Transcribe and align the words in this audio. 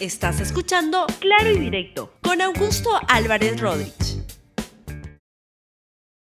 Estás 0.00 0.40
escuchando 0.40 1.06
Claro 1.20 1.50
y 1.50 1.58
Directo 1.58 2.12
con 2.20 2.42
Augusto 2.42 2.90
Álvarez 3.08 3.58
Rodríguez. 3.58 4.22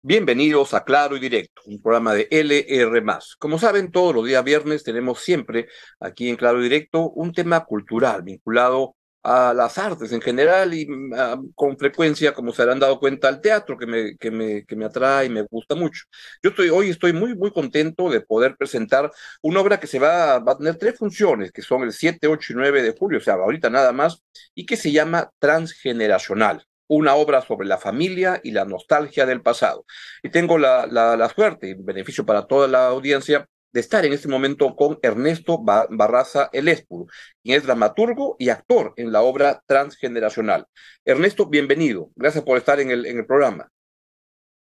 Bienvenidos 0.02 0.74
a 0.74 0.84
Claro 0.84 1.16
y 1.16 1.20
Directo, 1.20 1.62
un 1.64 1.80
programa 1.80 2.12
de 2.12 2.28
LR. 2.30 3.02
Como 3.38 3.58
saben, 3.58 3.90
todos 3.90 4.14
los 4.14 4.26
días 4.26 4.44
viernes 4.44 4.84
tenemos 4.84 5.20
siempre 5.20 5.68
aquí 5.98 6.28
en 6.28 6.36
Claro 6.36 6.60
y 6.60 6.64
Directo 6.64 7.08
un 7.08 7.32
tema 7.32 7.64
cultural 7.64 8.22
vinculado 8.22 8.96
a 9.24 9.54
las 9.54 9.78
artes 9.78 10.12
en 10.12 10.20
general 10.20 10.74
y 10.74 10.86
mm, 10.86 11.52
con 11.54 11.78
frecuencia, 11.78 12.34
como 12.34 12.52
se 12.52 12.62
habrán 12.62 12.78
dado 12.78 13.00
cuenta, 13.00 13.28
al 13.28 13.40
teatro 13.40 13.76
que 13.78 13.86
me, 13.86 14.16
que 14.18 14.30
me, 14.30 14.64
que 14.66 14.76
me 14.76 14.84
atrae 14.84 15.26
y 15.26 15.30
me 15.30 15.42
gusta 15.42 15.74
mucho. 15.74 16.04
Yo 16.42 16.50
estoy, 16.50 16.68
hoy 16.68 16.90
estoy 16.90 17.12
muy, 17.12 17.34
muy 17.34 17.50
contento 17.50 18.10
de 18.10 18.20
poder 18.20 18.56
presentar 18.56 19.10
una 19.42 19.60
obra 19.60 19.80
que 19.80 19.86
se 19.86 19.98
va, 19.98 20.38
va 20.40 20.52
a 20.52 20.58
tener 20.58 20.76
tres 20.76 20.98
funciones, 20.98 21.52
que 21.52 21.62
son 21.62 21.82
el 21.82 21.92
7, 21.92 22.28
8 22.28 22.52
y 22.52 22.56
9 22.56 22.82
de 22.82 22.94
julio, 22.96 23.18
o 23.18 23.22
sea, 23.22 23.34
ahorita 23.34 23.70
nada 23.70 23.92
más, 23.92 24.22
y 24.54 24.66
que 24.66 24.76
se 24.76 24.92
llama 24.92 25.30
Transgeneracional 25.38 26.66
una 26.86 27.14
obra 27.14 27.40
sobre 27.40 27.66
la 27.66 27.78
familia 27.78 28.40
y 28.44 28.50
la 28.50 28.66
nostalgia 28.66 29.24
del 29.24 29.40
pasado. 29.40 29.86
Y 30.22 30.28
tengo 30.28 30.58
la, 30.58 30.86
la, 30.86 31.16
la 31.16 31.28
suerte 31.30 31.70
y 31.70 31.74
beneficio 31.74 32.26
para 32.26 32.46
toda 32.46 32.68
la 32.68 32.88
audiencia 32.88 33.48
de 33.74 33.80
estar 33.80 34.06
en 34.06 34.12
este 34.12 34.28
momento 34.28 34.76
con 34.76 35.00
Ernesto 35.02 35.58
Barraza 35.60 36.48
Eléspuro, 36.52 37.06
quien 37.42 37.56
es 37.56 37.64
dramaturgo 37.64 38.36
y 38.38 38.48
actor 38.48 38.94
en 38.96 39.10
la 39.10 39.22
obra 39.22 39.64
Transgeneracional. 39.66 40.66
Ernesto, 41.04 41.46
bienvenido. 41.46 42.10
Gracias 42.14 42.44
por 42.44 42.56
estar 42.56 42.78
en 42.78 42.92
el, 42.92 43.04
en 43.04 43.18
el 43.18 43.26
programa. 43.26 43.68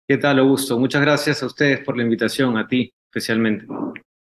¿Qué 0.07 0.17
tal, 0.17 0.39
Augusto? 0.39 0.79
Muchas 0.79 1.03
gracias 1.03 1.43
a 1.43 1.45
ustedes 1.45 1.81
por 1.85 1.95
la 1.95 2.01
invitación, 2.01 2.57
a 2.57 2.67
ti 2.67 2.91
especialmente. 3.07 3.67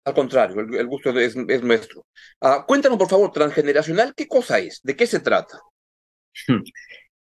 Al 0.03 0.15
contrario, 0.15 0.61
el, 0.61 0.87
gusto 0.87 1.11
es, 1.11 1.37
es 1.37 1.63
nuestro. 1.63 2.07
Uh, 2.41 2.65
cuéntanos, 2.67 2.97
por 2.97 3.11
favor, 3.11 3.31
Transgeneracional, 3.33 4.15
¿qué 4.17 4.27
cosa 4.27 4.61
es? 4.61 4.81
¿De 4.83 4.97
qué 4.97 5.07
se 5.07 5.21
trata? 5.21 5.61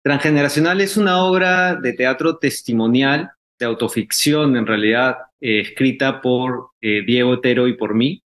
Transgeneracional 0.02 0.82
es 0.82 0.99
una 0.99 1.24
obra 1.24 1.76
de 1.76 1.95
teatro 1.95 2.37
testimonial 2.37 3.30
de 3.59 3.66
autoficción, 3.66 4.56
en 4.56 4.66
realidad, 4.66 5.18
eh, 5.40 5.60
escrita 5.60 6.20
por 6.20 6.70
eh, 6.80 7.02
Diego 7.04 7.30
Otero 7.30 7.68
y 7.68 7.74
por 7.74 7.95
mí, 7.95 8.23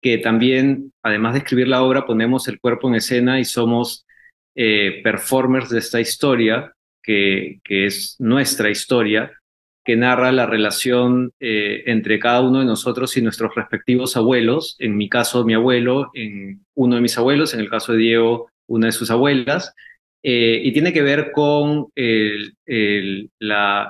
que 0.00 0.18
también, 0.18 0.92
además 1.02 1.34
de 1.34 1.40
escribir 1.40 1.68
la 1.68 1.82
obra, 1.82 2.06
ponemos 2.06 2.48
el 2.48 2.60
cuerpo 2.60 2.88
en 2.88 2.96
escena 2.96 3.40
y 3.40 3.44
somos 3.44 4.06
eh, 4.54 5.00
performers 5.02 5.70
de 5.70 5.78
esta 5.78 6.00
historia, 6.00 6.72
que, 7.02 7.60
que, 7.64 7.86
es 7.86 8.16
nuestra 8.18 8.70
historia, 8.70 9.32
que 9.84 9.96
narra 9.96 10.30
la 10.30 10.44
relación 10.44 11.32
entre 11.40 12.18
cada 12.18 12.42
uno 12.42 12.58
de 12.58 12.66
nosotros 12.66 13.16
y 13.16 13.22
nuestros 13.22 13.54
respectivos 13.54 14.18
abuelos, 14.18 14.76
en 14.78 14.98
mi 14.98 15.08
caso 15.08 15.42
mi 15.44 15.54
abuelo, 15.54 16.10
en 16.12 16.66
uno 16.74 16.96
de 16.96 17.00
mis 17.00 17.16
abuelos, 17.16 17.54
en 17.54 17.60
el 17.60 17.70
caso 17.70 17.92
de 17.92 17.98
Diego, 17.98 18.50
una 18.66 18.86
de 18.86 18.92
sus 18.92 19.10
abuelas, 19.10 19.74
eh, 20.22 20.60
y 20.64 20.72
tiene 20.72 20.92
que 20.92 21.02
ver 21.02 21.30
con 21.30 21.92
el, 21.94 22.56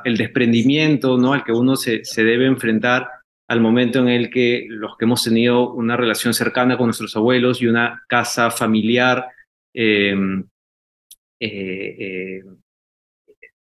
desprendimiento 0.05 1.17
¿no? 1.17 1.33
al 1.33 1.43
que 1.43 1.53
uno 1.53 1.75
se, 1.77 2.03
debe 2.17 2.47
enfrentar 2.47 3.09
al 3.49 3.61
momento 3.63 4.01
en 4.01 4.09
el 4.09 4.29
que 4.29 4.67
los 4.69 4.97
que 4.99 5.07
hemos 5.07 5.25
tenido 5.25 5.73
una 5.73 5.97
relación 5.97 6.35
cercana 6.35 6.77
con 6.77 6.89
nuestros 6.89 7.17
abuelos 7.17 7.63
y 7.63 7.67
una 7.67 8.03
casa 8.09 8.51
familiar 8.51 9.27
eh, 9.73 10.15
eh, 11.41 12.43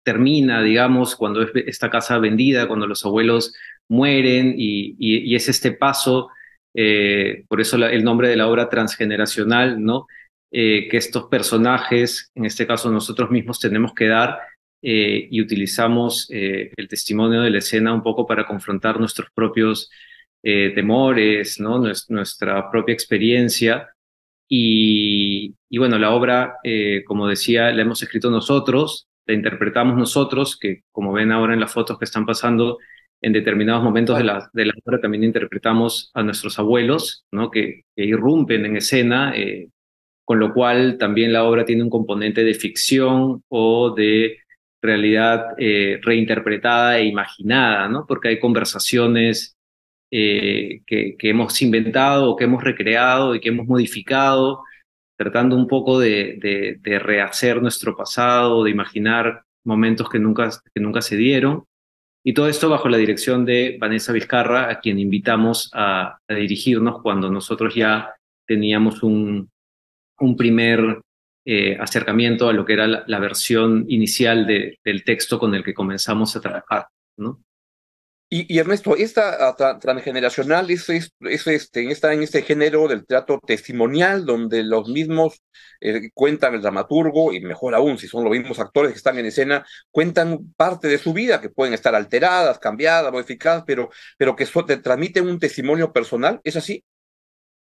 termina, 0.04 0.62
digamos, 0.62 1.16
cuando 1.16 1.42
es 1.42 1.52
esta 1.66 1.90
casa 1.90 2.18
vendida, 2.18 2.68
cuando 2.68 2.88
los 2.88 3.06
abuelos 3.06 3.54
mueren 3.88 4.56
y, 4.58 5.34
es 5.34 5.48
este 5.48 5.72
paso, 5.72 6.30
por 7.48 7.62
eso 7.62 7.78
el 7.78 8.04
nombre 8.04 8.28
de 8.28 8.36
la 8.36 8.48
obra 8.48 8.70
transgeneracional, 8.70 9.82
¿no? 9.82 10.08
Eh, 10.52 10.88
que 10.90 10.98
estos 10.98 11.26
personajes, 11.26 12.32
en 12.34 12.46
este 12.46 12.66
caso 12.66 12.92
nosotros 12.92 13.30
mismos, 13.30 13.60
tenemos 13.60 13.94
que 13.94 14.08
dar 14.08 14.40
eh, 14.82 15.28
y 15.30 15.42
utilizamos 15.42 16.28
eh, 16.32 16.72
el 16.76 16.88
testimonio 16.88 17.42
de 17.42 17.52
la 17.52 17.60
escena 17.60 17.94
un 17.94 18.02
poco 18.02 18.26
para 18.26 18.48
confrontar 18.48 19.00
nuestros 19.00 19.30
propios 19.34 19.90
temores, 20.42 21.60
¿no? 21.60 21.84
nuestra 22.08 22.72
propia 22.72 22.94
experiencia. 22.94 23.90
Y, 24.48 25.54
bueno, 25.78 26.00
la 26.00 26.12
obra, 26.12 26.56
como 27.06 27.28
decía, 27.28 27.72
la 27.74 27.82
hemos 27.82 28.02
escrito 28.02 28.32
nosotros, 28.32 29.10
la 29.26 29.34
interpretamos 29.34 29.98
nosotros, 29.98 30.58
que 30.58 30.84
como 30.94 31.12
ven 31.12 31.34
ahora 31.34 31.54
en 31.54 31.60
las 31.60 31.74
fotos 31.74 32.00
que 32.00 32.06
están 32.06 32.26
pasando, 32.26 32.78
en 33.22 33.34
determinados 33.34 33.84
momentos 33.84 34.18
de 34.18 34.24
la, 34.24 34.50
de 34.54 34.66
la 34.68 34.74
obra 34.86 35.02
también 35.02 35.26
interpretamos 35.26 36.10
a 36.14 36.24
nuestros 36.24 36.58
abuelos, 36.58 37.26
¿no? 37.34 37.52
que, 37.52 37.82
irrumpen 37.98 38.66
en 38.66 38.78
escena, 38.78 39.34
con 40.30 40.38
lo 40.38 40.54
cual 40.54 41.00
también 41.00 41.34
la 41.34 41.44
obra 41.44 41.66
tiene 41.66 41.82
un 41.82 41.90
componente 41.90 42.44
de 42.44 42.54
ficción 42.54 43.42
o 43.48 43.96
de 43.96 44.38
realidad 44.80 45.56
eh, 45.58 46.00
reinterpretada 46.04 47.00
e 47.00 47.06
imaginada, 47.06 47.90
¿no? 47.90 48.06
Porque 48.06 48.28
hay 48.28 48.40
conversaciones 48.40 49.58
eh, 50.12 50.82
que, 50.86 51.18
hemos 51.22 51.60
inventado 51.64 52.30
o 52.30 52.36
que 52.36 52.44
hemos 52.44 52.64
recreado 52.64 53.34
y 53.34 53.40
que 53.40 53.50
hemos 53.50 53.66
modificado, 53.66 54.62
tratando 55.18 55.56
un 55.56 55.66
poco 55.66 55.98
de, 55.98 56.80
rehacer 56.84 57.60
nuestro 57.60 57.98
pasado, 57.98 58.64
de 58.64 58.70
imaginar 58.70 59.42
momentos 59.66 60.10
que 60.12 60.20
nunca, 60.20 60.52
que 60.76 60.80
nunca 60.80 61.02
se 61.02 61.18
dieron. 61.18 61.64
Y 62.24 62.36
todo 62.36 62.50
esto 62.50 62.70
bajo 62.70 62.88
la 62.88 63.00
dirección 63.00 63.46
de 63.46 63.78
Vanessa 63.82 64.14
Vizcarra, 64.14 64.70
a 64.70 64.80
quien 64.80 65.00
invitamos 65.00 65.72
a 65.74 66.20
dirigirnos 66.28 67.02
cuando 67.02 67.32
nosotros 67.32 67.74
ya 67.74 68.14
teníamos 68.46 69.02
un, 69.02 69.50
un 70.20 70.36
primer 70.36 71.02
eh, 71.46 71.78
acercamiento 71.80 72.50
a 72.50 72.54
lo 72.54 72.66
que 72.66 72.74
era 72.74 72.88
la, 72.88 73.04
la 73.08 73.20
versión 73.20 73.86
inicial 73.88 74.46
de, 74.46 74.78
del 74.84 75.04
texto 75.04 75.40
con 75.40 75.56
el 75.56 75.64
que 75.64 75.74
comenzamos 75.74 76.36
a 76.36 76.42
trabajar, 76.42 76.88
¿no? 77.18 77.42
Y, 78.32 78.54
y, 78.54 78.60
Ernesto, 78.60 78.96
esta 78.96 79.56
tra 79.56 79.80
transgeneracional 79.80 80.70
es, 80.70 80.88
es, 80.90 81.12
es, 81.22 81.48
este, 81.48 81.90
está 81.90 82.14
en 82.14 82.22
este 82.22 82.44
género 82.44 82.88
del 82.88 83.08
teatro 83.08 83.40
testimonial, 83.44 84.24
donde 84.24 84.62
los 84.62 84.88
mismos 84.88 85.42
eh, 85.82 86.12
cuentan 86.14 86.54
el 86.54 86.62
dramaturgo, 86.62 87.34
y 87.34 87.42
mejor 87.42 87.74
aún, 87.74 87.98
si 87.98 88.08
son 88.08 88.24
los 88.24 88.32
mismos 88.32 88.60
actores 88.60 88.92
que 88.92 88.98
están 88.98 89.18
en 89.18 89.26
escena, 89.26 89.66
cuentan 89.90 90.54
parte 90.56 90.88
de 90.88 91.00
su 91.00 91.12
vida, 91.12 91.42
que 91.42 91.50
pueden 91.50 91.74
estar 91.74 91.96
alteradas, 91.96 92.60
cambiadas, 92.60 93.12
modificadas, 93.12 93.64
pero, 93.66 93.90
pero 94.16 94.36
que 94.36 94.46
so 94.46 94.64
te 94.64 94.78
transmiten 94.78 95.28
un 95.28 95.40
testimonio 95.40 95.92
personal, 95.92 96.40
¿es 96.44 96.56
así? 96.56 96.84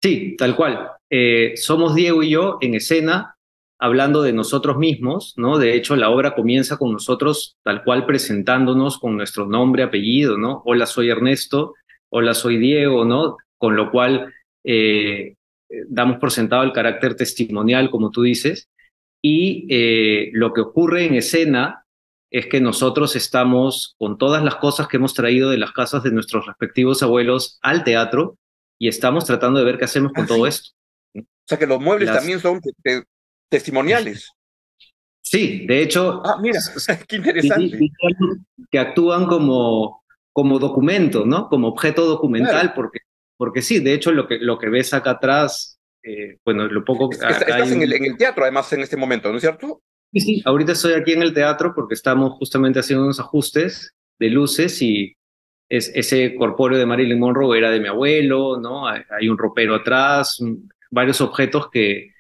Sí, 0.02 0.36
tal 0.36 0.56
cual. 0.56 0.90
Eh, 1.10 1.54
somos 1.56 1.94
Diego 1.94 2.22
y 2.22 2.30
yo 2.30 2.58
en 2.60 2.74
escena 2.74 3.36
hablando 3.78 4.22
de 4.22 4.32
nosotros 4.32 4.78
mismos, 4.78 5.34
¿no? 5.36 5.58
De 5.58 5.74
hecho, 5.74 5.96
la 5.96 6.10
obra 6.10 6.34
comienza 6.34 6.78
con 6.78 6.92
nosotros 6.92 7.56
tal 7.62 7.84
cual 7.84 8.06
presentándonos 8.06 8.98
con 8.98 9.16
nuestro 9.16 9.46
nombre, 9.46 9.82
apellido, 9.82 10.38
¿no? 10.38 10.62
Hola, 10.64 10.86
soy 10.86 11.10
Ernesto, 11.10 11.74
hola, 12.10 12.34
soy 12.34 12.58
Diego, 12.58 13.04
¿no? 13.04 13.36
Con 13.58 13.76
lo 13.76 13.90
cual 13.90 14.32
eh, 14.64 15.34
damos 15.88 16.18
por 16.18 16.30
sentado 16.30 16.62
el 16.62 16.72
carácter 16.72 17.16
testimonial, 17.16 17.90
como 17.90 18.10
tú 18.10 18.22
dices, 18.22 18.68
y 19.22 19.66
eh, 19.70 20.30
lo 20.32 20.52
que 20.52 20.60
ocurre 20.60 21.04
en 21.04 21.14
escena 21.14 21.84
es 22.30 22.46
que 22.46 22.60
nosotros 22.60 23.16
estamos 23.16 23.94
con 23.98 24.18
todas 24.18 24.42
las 24.42 24.56
cosas 24.56 24.88
que 24.88 24.96
hemos 24.96 25.14
traído 25.14 25.50
de 25.50 25.58
las 25.58 25.72
casas 25.72 26.02
de 26.02 26.12
nuestros 26.12 26.46
respectivos 26.46 27.02
abuelos 27.02 27.58
al 27.62 27.84
teatro, 27.84 28.36
y 28.78 28.88
estamos 28.88 29.24
tratando 29.24 29.58
de 29.58 29.64
ver 29.64 29.78
qué 29.78 29.84
hacemos 29.84 30.12
con 30.12 30.24
ah, 30.24 30.28
todo 30.28 30.44
sí. 30.44 30.48
esto. 30.48 30.70
O 31.18 31.48
sea 31.48 31.58
que 31.58 31.66
los 31.66 31.80
muebles 31.80 32.08
Las... 32.08 32.18
también 32.18 32.40
son 32.40 32.60
te 32.60 33.04
testimoniales. 33.48 34.30
Sí, 35.22 35.66
de 35.66 35.82
hecho. 35.82 36.22
Ah, 36.24 36.38
mira, 36.40 36.60
qué 37.08 37.16
interesante. 37.16 37.78
Que 38.70 38.78
actúan 38.78 39.26
como, 39.26 40.04
como 40.32 40.58
documento, 40.58 41.24
¿no? 41.24 41.48
Como 41.48 41.68
objeto 41.68 42.06
documental, 42.06 42.52
claro. 42.52 42.72
porque, 42.74 42.98
porque 43.36 43.62
sí, 43.62 43.80
de 43.80 43.94
hecho, 43.94 44.12
lo 44.12 44.28
que, 44.28 44.38
lo 44.38 44.58
que 44.58 44.68
ves 44.68 44.94
acá 44.94 45.12
atrás, 45.12 45.78
eh, 46.02 46.38
bueno, 46.44 46.68
lo 46.68 46.84
poco. 46.84 47.10
Es, 47.10 47.20
estás 47.20 47.50
hay... 47.50 47.72
en, 47.72 47.82
el, 47.82 47.92
en 47.92 48.04
el 48.04 48.16
teatro, 48.16 48.44
además, 48.44 48.72
en 48.72 48.82
este 48.82 48.96
momento, 48.96 49.30
¿no 49.30 49.36
es 49.36 49.42
cierto? 49.42 49.82
Sí, 50.12 50.20
sí, 50.20 50.42
ahorita 50.44 50.72
estoy 50.72 50.92
aquí 50.92 51.12
en 51.12 51.22
el 51.22 51.34
teatro 51.34 51.72
porque 51.74 51.94
estamos 51.94 52.34
justamente 52.34 52.78
haciendo 52.78 53.04
unos 53.04 53.18
ajustes 53.18 53.92
de 54.18 54.30
luces 54.30 54.80
y 54.80 55.15
es, 55.68 55.90
ese 55.94 56.34
corpóreo 56.34 56.78
de 56.78 56.86
Marilyn 56.86 57.18
Monroe 57.18 57.58
era 57.58 57.70
de 57.70 57.80
mi 57.80 57.88
abuelo, 57.88 58.58
¿no? 58.60 58.86
Hay, 58.86 59.28
un 59.28 59.38
ropero 59.38 59.74
atrás, 59.74 60.40
varios 60.90 61.20
objetos 61.20 61.70
que, 61.70 62.12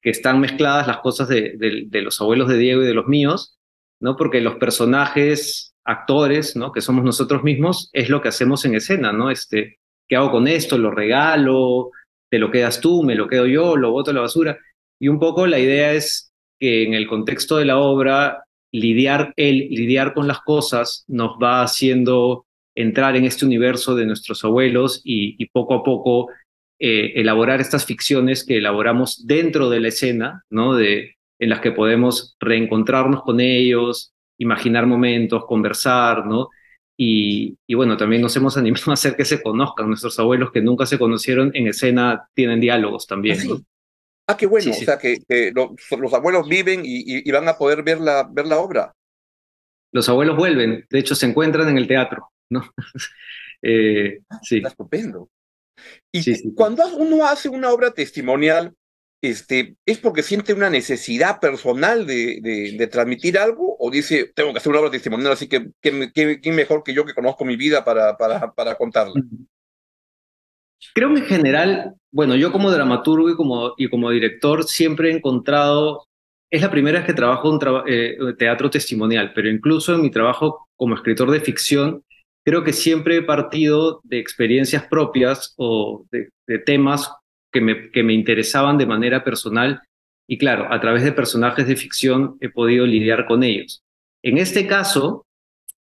que 0.00 0.10
están 0.10 0.40
mezcladas 0.40 0.86
las 0.86 0.98
cosas 0.98 1.28
de, 1.28 1.56
de, 1.56 1.84
de, 1.86 2.02
los 2.02 2.20
abuelos 2.20 2.48
de 2.48 2.58
Diego 2.58 2.82
y 2.82 2.86
de 2.86 2.94
los 2.94 3.06
míos, 3.06 3.58
¿no? 4.00 4.16
Porque 4.16 4.40
los 4.40 4.56
personajes, 4.56 5.74
actores, 5.84 6.54
¿no? 6.54 6.70
Que 6.72 6.82
somos 6.82 7.04
nosotros 7.04 7.42
mismos, 7.42 7.90
es 7.92 8.10
lo 8.10 8.20
que 8.20 8.28
hacemos 8.28 8.64
en 8.64 8.74
escena, 8.74 9.12
¿no? 9.12 9.30
Este, 9.30 9.78
¿qué 10.06 10.16
hago 10.16 10.30
con 10.30 10.46
esto? 10.46 10.76
¿Lo 10.76 10.90
regalo? 10.90 11.90
¿Te 12.30 12.38
lo 12.38 12.50
quedas 12.50 12.80
tú? 12.80 13.02
¿Me 13.02 13.14
lo 13.14 13.26
quedo 13.26 13.46
yo? 13.46 13.76
¿Lo 13.76 13.90
boto 13.90 14.10
a 14.10 14.14
la 14.14 14.20
basura? 14.20 14.58
Y 15.00 15.08
un 15.08 15.18
poco 15.18 15.46
la 15.46 15.58
idea 15.58 15.94
es 15.94 16.30
que 16.60 16.82
en 16.82 16.92
el 16.92 17.06
contexto 17.06 17.56
de 17.56 17.64
la 17.64 17.78
obra, 17.78 18.44
lidiar, 18.70 19.32
el 19.36 19.68
lidiar 19.70 20.12
con 20.12 20.28
las 20.28 20.40
cosas 20.40 21.04
nos 21.08 21.38
va 21.42 21.62
haciendo 21.62 22.44
entrar 22.80 23.16
en 23.16 23.24
este 23.24 23.44
universo 23.44 23.94
de 23.94 24.06
nuestros 24.06 24.44
abuelos 24.44 25.00
y, 25.04 25.34
y 25.42 25.46
poco 25.46 25.74
a 25.74 25.82
poco 25.82 26.28
eh, 26.80 27.20
elaborar 27.20 27.60
estas 27.60 27.84
ficciones 27.84 28.44
que 28.44 28.58
elaboramos 28.58 29.26
dentro 29.26 29.68
de 29.68 29.80
la 29.80 29.88
escena, 29.88 30.44
¿no? 30.48 30.74
De, 30.74 31.16
en 31.40 31.50
las 31.50 31.60
que 31.60 31.72
podemos 31.72 32.36
reencontrarnos 32.38 33.24
con 33.24 33.40
ellos, 33.40 34.12
imaginar 34.38 34.86
momentos, 34.86 35.44
conversar, 35.46 36.24
¿no? 36.24 36.50
Y, 36.96 37.56
bueno, 37.74 37.96
también 37.96 38.22
nos 38.22 38.36
hemos 38.36 38.56
animado 38.56 38.90
a 38.90 38.94
hacer 38.94 39.16
que 39.16 39.24
se 39.24 39.42
conozcan. 39.42 39.88
Nuestros 39.88 40.18
abuelos 40.20 40.50
que 40.52 40.60
nunca 40.60 40.86
se 40.86 40.98
conocieron 40.98 41.50
en 41.54 41.68
escena 41.68 42.28
tienen 42.34 42.60
diálogos 42.60 43.06
también. 43.06 43.38
Ah, 43.50 43.58
ah 44.28 44.36
qué 44.36 44.46
bueno. 44.46 44.70
O 44.70 44.74
sea, 44.74 44.98
que, 44.98 45.18
los, 45.54 46.12
abuelos 46.12 46.48
viven 46.48 46.82
y, 46.84 47.28
van 47.30 47.48
a 47.48 47.56
poder 47.56 47.82
ver 47.82 48.00
la, 48.00 48.28
ver 48.28 48.46
la 48.46 48.58
obra. 48.58 48.92
Los 49.92 50.08
abuelos 50.08 50.36
vuelven. 50.36 50.86
De 50.90 50.98
hecho, 50.98 51.14
se 51.14 51.26
encuentran 51.26 51.68
en 51.68 51.78
el 51.78 51.88
teatro, 51.88 52.30
¿no? 52.50 52.72
eh, 53.62 54.20
sí. 54.42 54.56
Está 54.56 54.68
estupendo. 54.68 55.30
Y 56.12 56.54
cuando 56.54 56.84
uno 56.96 57.26
hace 57.26 57.48
una 57.48 57.70
obra 57.70 57.92
testimonial, 57.92 58.74
este, 59.20 59.76
¿es 59.84 59.98
porque 59.98 60.22
siente 60.22 60.52
una 60.52 60.70
necesidad 60.70 61.40
personal 61.40 62.06
de, 62.06 62.40
de, 62.76 62.86
transmitir 62.86 63.38
algo? 63.38 63.76
¿O 63.78 63.90
dice, 63.90 64.30
tengo 64.34 64.52
que 64.52 64.58
hacer 64.58 64.70
una 64.70 64.80
obra 64.80 64.90
testimonial, 64.90 65.32
así 65.32 65.48
que 65.48 65.70
¿quién 65.80 66.54
mejor 66.54 66.82
que 66.84 66.94
yo 66.94 67.04
que 67.04 67.14
conozco 67.14 67.44
mi 67.44 67.56
vida 67.56 67.84
para, 67.84 68.16
para, 68.16 68.52
para 68.52 68.76
contarla? 68.76 69.14
Creo 70.94 71.12
que 71.12 71.20
en 71.20 71.26
general, 71.26 71.94
bueno, 72.12 72.36
yo 72.36 72.52
como 72.52 72.70
dramaturgo 72.70 73.28
y 73.30 73.36
como, 73.36 73.74
y 73.76 73.88
como 73.88 74.10
director 74.10 74.64
siempre 74.64 75.10
he 75.10 75.16
encontrado, 75.16 76.06
es 76.50 76.62
la 76.62 76.70
primera 76.70 76.98
vez 76.98 77.06
que 77.06 77.14
trabajo 77.14 77.50
un 77.50 77.60
eh, 77.86 78.16
teatro 78.38 78.70
testimonial, 78.70 79.32
pero 79.34 79.48
incluso 79.48 79.94
en 79.94 80.02
mi 80.02 80.10
trabajo 80.10 80.68
como 80.76 80.94
escritor 80.94 81.30
de 81.30 81.40
ficción, 81.40 82.04
creo 82.44 82.64
que 82.64 82.72
siempre 82.72 83.16
he 83.16 83.22
partido 83.22 84.00
de 84.04 84.18
experiencias 84.18 84.86
propias 84.86 85.54
o 85.56 86.06
de, 86.10 86.30
temas 86.64 87.12
que 87.52 87.60
me, 87.60 87.90
que 87.90 88.02
me 88.02 88.14
interesaban 88.14 88.78
de 88.78 88.86
manera 88.86 89.22
personal 89.22 89.82
y 90.26 90.38
claro, 90.38 90.70
a 90.70 90.80
través 90.80 91.02
de 91.02 91.12
personajes 91.12 91.66
de 91.66 91.76
ficción 91.76 92.36
he 92.40 92.50
podido 92.50 92.86
lidiar 92.86 93.26
con 93.26 93.42
ellos. 93.42 93.82
En 94.22 94.36
este 94.36 94.66
caso, 94.66 95.26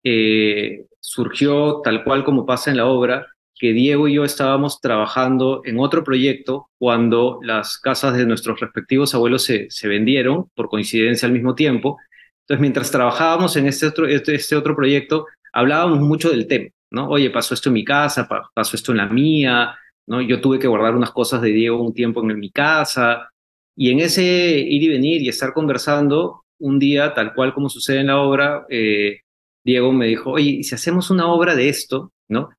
eh, 0.04 0.86
surgió 1.00 1.82
tal 1.84 2.04
cual 2.04 2.24
como 2.24 2.46
pasa 2.46 2.70
en 2.70 2.78
la 2.78 2.86
obra, 2.86 3.26
que 3.58 3.74
Diego 3.74 4.08
y 4.08 4.16
yo 4.16 4.26
estábamos 4.26 4.82
trabajando 4.82 5.62
en 5.64 5.80
otro 5.80 6.04
proyecto 6.04 6.70
cuando 6.78 7.40
las 7.42 7.78
casas 7.78 8.18
de 8.18 8.26
nuestros 8.26 8.60
respectivos 8.60 9.16
abuelos 9.16 9.44
se, 9.44 9.68
se 9.70 9.88
vendieron 9.88 10.50
por 10.56 10.70
coincidencia 10.70 11.26
al 11.26 11.32
mismo 11.34 11.56
tiempo. 11.56 11.98
Entonces, 12.42 12.62
mientras 12.62 12.92
trabajábamos 12.92 13.56
en 13.56 13.68
este 13.68 13.88
otro, 13.88 14.08
este, 14.08 14.36
este 14.36 14.56
otro 14.56 14.76
proyecto, 14.76 15.26
hablábamos 15.54 16.00
mucho 16.00 16.30
del 16.30 16.48
tema, 16.48 16.70
¿no? 16.92 17.10
Oye, 17.10 17.30
pasó 17.30 17.54
esto 17.54 17.70
en 17.70 17.74
mi 17.74 17.86
casa, 17.86 18.28
pasó 18.54 18.76
esto 18.76 18.92
en 18.92 18.98
la 18.98 19.08
mía, 19.08 19.76
¿no? 20.06 20.22
Yo 20.22 20.42
tuve 20.42 20.60
que 20.60 20.68
guardar 20.68 20.96
unas 20.96 21.12
cosas 21.12 21.42
de 21.42 21.50
Diego 21.50 21.82
un 21.82 21.94
tiempo 21.94 22.22
en 22.22 22.40
mi 22.40 22.52
casa 22.52 23.30
y 23.76 23.92
en 23.92 24.00
ese 24.00 24.24
ir 24.24 24.84
y 24.84 24.88
venir 24.90 25.22
y 25.22 25.30
estar 25.30 25.54
conversando, 25.54 26.44
un 26.60 26.80
día, 26.80 27.14
tal 27.14 27.34
cual 27.34 27.54
como 27.54 27.70
sucede 27.70 28.00
en 28.00 28.08
la 28.08 28.20
obra, 28.20 28.66
eh, 28.70 29.20
Diego 29.64 29.92
me 29.92 30.08
dijo, 30.08 30.32
oye, 30.32 30.64
si 30.64 30.76
hacemos 30.76 31.10
una 31.10 31.28
obra 31.28 31.56
de 31.56 31.70
esto, 31.70 32.12
¿no? 32.30 32.50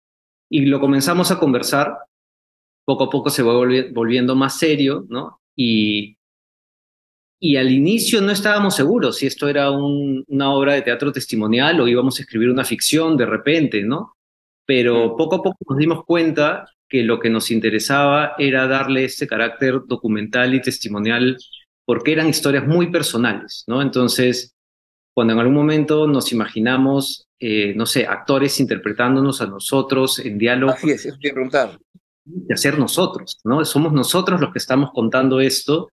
Y 0.49 0.67
lo 0.67 0.81
comenzamos 0.81 1.31
a 1.31 1.39
conversar, 1.39 1.97
poco 2.85 3.05
a 3.05 3.11
poco 3.11 3.31
se 3.31 3.43
va 3.43 3.53
volviendo 3.55 4.35
más 4.35 4.59
serio, 4.59 5.05
¿no? 5.09 5.41
Y, 5.57 6.17
y 7.41 7.57
al 7.57 7.71
inicio 7.71 8.21
no 8.21 8.31
estábamos 8.33 8.77
seguros 8.77 9.19
si 9.19 9.27
esto 9.27 9.49
era 9.49 9.71
una 9.71 10.51
obra 10.53 10.75
de 10.75 10.83
teatro 10.83 11.13
testimonial 11.13 11.81
o 11.81 11.89
íbamos 11.89 12.19
a 12.19 12.23
escribir 12.23 12.51
una 12.51 12.65
ficción 12.65 13.17
de 13.17 13.27
repente, 13.27 13.83
¿no? 13.83 14.17
Pero 14.65 15.17
poco 15.17 15.37
a 15.37 15.43
poco 15.43 15.59
nos 15.69 15.79
dimos 15.79 16.05
cuenta 16.05 16.67
que 16.89 17.03
lo 17.03 17.19
que 17.21 17.31
nos 17.31 17.51
interesaba 17.51 18.35
era 18.39 18.67
darle 18.67 19.05
este 19.05 19.27
carácter 19.27 19.81
documental 19.87 20.55
y 20.55 20.63
testimonial 20.63 21.37
porque 21.85 22.13
eran 22.13 22.29
historias 22.29 22.67
muy 22.67 22.91
personales, 22.91 23.65
¿no? 23.67 23.83
Entonces, 23.83 24.56
cuando 25.17 25.33
en 25.33 25.39
algún 25.39 25.55
momento 25.55 26.07
nos 26.07 26.31
imaginamos, 26.31 27.27
eh, 27.41 27.73
no 27.75 27.87
sé, 27.87 28.05
actores 28.05 28.61
interpretándonos 28.61 29.41
a 29.41 29.47
nosotros 29.47 30.19
en 30.19 30.37
diálogo. 30.37 30.75
Así 30.75 30.91
es, 30.91 31.07
es 31.07 31.17
preguntar. 31.17 31.79
De 32.23 32.53
hacer 32.53 32.79
nosotros, 32.79 33.41
¿no? 33.43 33.65
Somos 33.65 33.95
nosotros 33.95 34.39
los 34.43 34.53
que 34.53 34.59
estamos 34.59 34.91
contando 34.93 35.41
esto. 35.41 35.89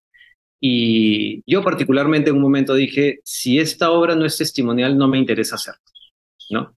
Y 0.60 1.42
yo 1.50 1.64
particularmente 1.64 2.32
en 2.32 2.36
un 2.36 2.42
momento 2.42 2.74
dije, 2.74 3.22
si 3.24 3.60
esta 3.60 3.92
obra 3.92 4.14
no 4.14 4.26
es 4.26 4.38
testimonial, 4.38 4.98
no 4.98 5.08
me 5.08 5.20
interesa 5.20 5.56
hacerlo, 5.56 5.80
¿no? 6.50 6.76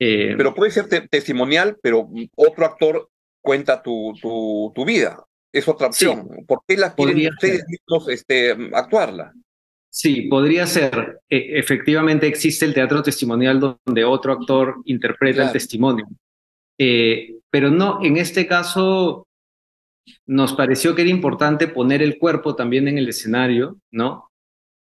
Eh, 0.00 0.34
pero 0.36 0.52
puede 0.52 0.72
ser 0.72 0.88
testimonial, 1.08 1.78
pero 1.80 2.10
otro 2.34 2.66
actor 2.66 3.08
cuenta 3.40 3.80
tu, 3.80 4.14
tu, 4.20 4.72
tu 4.74 4.84
vida. 4.84 5.24
Es 5.52 5.68
otra 5.68 5.86
opción. 5.86 6.28
¿Por 6.48 6.62
qué 6.66 6.76
la 6.76 6.92
quieren 6.92 7.28
ustedes 7.28 7.64
este, 8.08 8.50
actuarla? 8.72 9.32
Sí, 9.94 10.22
podría 10.22 10.66
ser. 10.66 11.20
E, 11.30 11.56
efectivamente 11.56 12.26
existe 12.26 12.64
el 12.64 12.74
teatro 12.74 13.00
testimonial 13.00 13.60
donde 13.60 14.04
otro 14.04 14.32
actor 14.32 14.82
interpreta 14.86 15.44
el 15.44 15.52
testimonio. 15.52 16.08
Eh, 16.76 17.36
pero 17.48 17.70
no, 17.70 18.00
en 18.02 18.16
este 18.16 18.48
caso 18.48 19.28
nos 20.26 20.52
pareció 20.54 20.96
que 20.96 21.02
era 21.02 21.12
importante 21.12 21.68
poner 21.68 22.02
el 22.02 22.18
cuerpo 22.18 22.56
también 22.56 22.88
en 22.88 22.98
el 22.98 23.08
escenario, 23.08 23.78
¿no? 23.92 24.32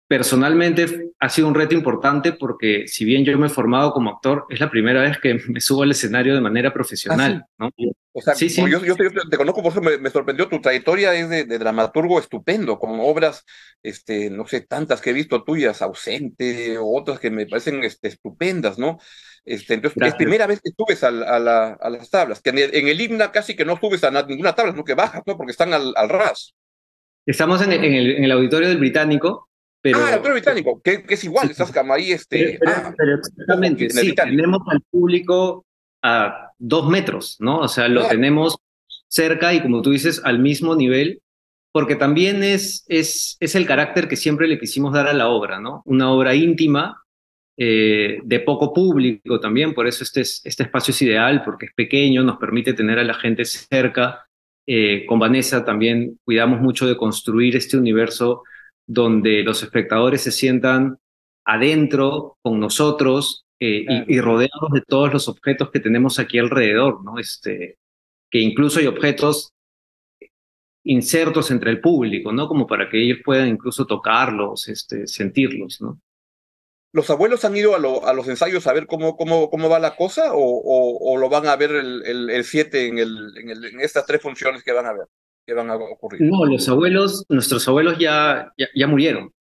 Personalmente 0.09 1.11
ha 1.19 1.29
sido 1.29 1.49
un 1.49 1.55
reto 1.55 1.75
importante 1.75 2.33
porque 2.33 2.87
si 2.87 3.05
bien 3.05 3.25
yo 3.25 3.37
me 3.39 3.47
he 3.47 3.51
formado 3.51 3.93
como 3.93 4.11
actor, 4.11 4.47
es 4.49 4.61
la 4.61 4.71
primera 4.71 5.03
vez 5.03 5.19
que 5.19 5.39
me 5.49 5.61
subo 5.61 5.83
al 5.83 5.91
escenario 5.91 6.35
de 6.35 6.41
manera 6.41 6.73
profesional. 6.73 7.45
¿no? 7.59 7.71
O 8.13 8.23
sea, 8.23 8.35
sí, 8.35 8.49
sí. 8.49 8.63
Yo, 8.71 8.81
te, 8.97 9.37
conozco, 9.37 9.63
por 9.63 9.73
eso 9.73 9.83
me, 9.83 10.11
sorprendió, 10.11 10.49
tu 10.49 10.61
trayectoria 10.61 11.13
es 11.15 11.29
de, 11.29 11.59
dramaturgo 11.59 12.19
estupendo, 12.19 12.79
con 12.79 12.99
obras, 13.01 13.45
este, 13.83 14.31
no 14.31 14.47
sé, 14.47 14.63
tantas 14.63 15.01
que 15.01 15.11
he 15.11 15.13
visto 15.13 15.45
tuyas, 15.45 15.83
ausente, 15.83 16.79
o 16.79 16.97
otras 16.97 17.21
que 17.21 17.31
me 17.31 17.47
parecen 17.47 17.85
este, 17.85 18.09
estupendas, 18.09 18.79
¿no? 18.79 18.99
Este, 19.45 19.75
entonces, 19.75 20.03
es 20.03 20.15
primera 20.15 20.47
vez 20.47 20.61
que 20.63 20.71
subes 20.77 21.05
a, 21.05 21.09
a, 21.09 21.91
las 21.91 22.11
tablas, 22.11 22.41
que 22.41 22.51
en 22.51 22.59
el, 22.59 22.75
en 22.75 23.01
himna 23.01 23.31
casi 23.33 23.55
que 23.55 23.65
no 23.65 23.77
subes 23.77 24.03
a 24.03 24.11
ninguna 24.23 24.55
tabla, 24.55 24.73
sino 24.73 24.85
que 24.85 24.95
bajas, 24.95 25.23
¿no? 25.27 25.37
Porque 25.37 25.53
están 25.53 25.75
al, 25.75 25.95
ras. 26.09 26.55
Estamos 27.27 27.61
en 27.61 27.73
el, 27.73 28.17
en 28.17 28.25
el 28.25 28.33
auditorio 28.33 28.69
del 28.69 28.79
Británico, 28.79 29.46
ah, 29.95 30.09
el 30.09 30.15
actor 30.15 30.33
británico, 30.33 30.81
que, 30.83 31.05
es 31.09 31.25
igual, 31.25 31.51
estás 31.51 31.73
como 31.73 31.93
ahí, 31.93 32.13
este. 32.13 32.59
ah, 32.67 32.95
exactamente, 33.19 33.91
sí, 33.91 34.15
tenemos 34.15 34.63
al 34.67 34.81
público 34.91 35.65
a 36.03 36.53
dos 36.59 36.89
metros, 36.89 37.37
¿no? 37.41 37.59
O 37.61 37.69
sea, 37.69 37.89
lo 37.89 38.07
tenemos 38.09 38.57
cerca 39.09 39.55
y 39.55 39.61
como 39.61 39.83
tú 39.83 39.91
dices, 39.91 40.21
al 40.25 40.39
mismo 40.39 40.75
nivel, 40.75 41.21
porque 41.73 41.97
también 41.97 42.43
es, 42.43 42.85
es, 42.89 43.37
es 43.41 43.55
el 43.55 43.67
carácter 43.67 44.09
que 44.09 44.17
siempre 44.17 44.49
le 44.49 44.59
quisimos 44.59 44.93
dar 44.93 45.09
a 45.09 45.13
la 45.13 45.29
obra, 45.29 45.61
¿no? 45.61 45.83
Una 45.85 46.11
obra 46.11 46.35
íntima, 46.35 47.03
eh, 47.59 48.21
de 48.23 48.41
poco 48.41 48.75
público 48.75 49.41
también, 49.41 49.73
por 49.73 49.87
eso 49.87 50.05
este, 50.05 50.21
este 50.21 50.63
espacio 50.63 50.93
es 50.93 51.03
ideal, 51.03 51.43
porque 51.43 51.67
es 51.67 51.73
pequeño, 51.75 52.23
nos 52.23 52.37
permite 52.37 52.75
tener 52.75 52.99
a 52.99 53.05
la 53.05 53.15
gente 53.15 53.45
cerca. 53.45 54.27
Eh, 54.67 55.07
con 55.07 55.19
Vanessa 55.19 55.65
también 55.65 56.19
cuidamos 56.25 56.61
mucho 56.61 56.87
de 56.87 56.97
construir 56.97 57.57
este 57.57 57.79
universo 57.79 58.43
donde 58.87 59.43
los 59.43 59.63
espectadores 59.63 60.23
se 60.23 60.33
sientan 60.33 60.99
adentro 61.45 62.39
con 62.43 62.61
nosotros 62.61 63.45
eh, 63.59 64.05
y, 64.07 64.21
rodeados 64.21 64.71
de 64.73 64.83
todos 64.83 65.13
los 65.13 65.29
objetos 65.29 65.71
que 65.71 65.81
tenemos 65.81 66.19
aquí 66.19 66.39
alrededor, 66.39 67.03
¿no? 67.05 67.19
Este, 67.19 67.79
que 68.31 68.39
incluso 68.39 68.81
hay 68.81 68.87
objetos 68.87 69.53
insertos 70.85 71.51
entre 71.51 71.71
el 71.71 71.81
público, 71.81 72.33
¿no? 72.33 72.49
Como 72.49 72.67
para 72.67 72.89
que 72.89 73.03
ellos 73.03 73.19
puedan 73.25 73.49
incluso 73.49 73.87
tocarlos, 73.87 74.69
este, 74.69 75.07
sentirlos, 75.07 75.81
¿no? 75.81 75.99
¿Los 76.93 77.11
abuelos 77.11 77.45
han 77.45 77.57
ido 77.57 77.75
a, 77.75 78.13
los 78.15 78.29
ensayos 78.29 78.67
a 78.67 78.73
ver 78.73 78.87
cómo, 78.87 79.17
cómo, 79.17 79.51
cómo 79.51 79.69
va 79.69 79.79
la 79.79 79.97
cosa 79.97 80.31
o, 80.33 81.17
lo 81.19 81.29
van 81.29 81.47
a 81.47 81.57
ver 81.57 81.73
el 81.73 82.45
7 82.45 82.87
en, 82.87 82.99
en 82.99 83.81
estas 83.81 84.07
tres 84.07 84.23
funciones 84.23 84.63
que 84.63 84.73
van 84.73 84.87
a 84.87 84.93
ver? 84.93 85.07
Que 85.47 85.55
van 85.55 85.71
a 85.71 85.77
ocurrir? 85.77 86.23
No, 86.23 86.45
los 86.45 86.69
abuelos, 86.69 87.25
nuestros 87.29 87.67
abuelos 87.69 87.99
ya, 87.99 88.53
ya, 88.75 88.87
murieron. 88.87 89.33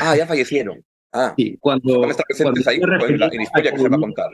Ah, 0.00 0.16
ya 0.16 0.26
fallecieron. 0.26 0.82
Ah, 1.12 1.34
sí, 1.36 1.58
cuando, 1.60 2.00
cuando 2.38 2.60
ahí 2.70 2.80
en 2.80 3.18
la, 3.18 3.26
historia 3.42 3.72
que 3.72 3.78
se 3.78 3.88
va 3.88 3.96
a 3.96 4.00
contar. 4.00 4.30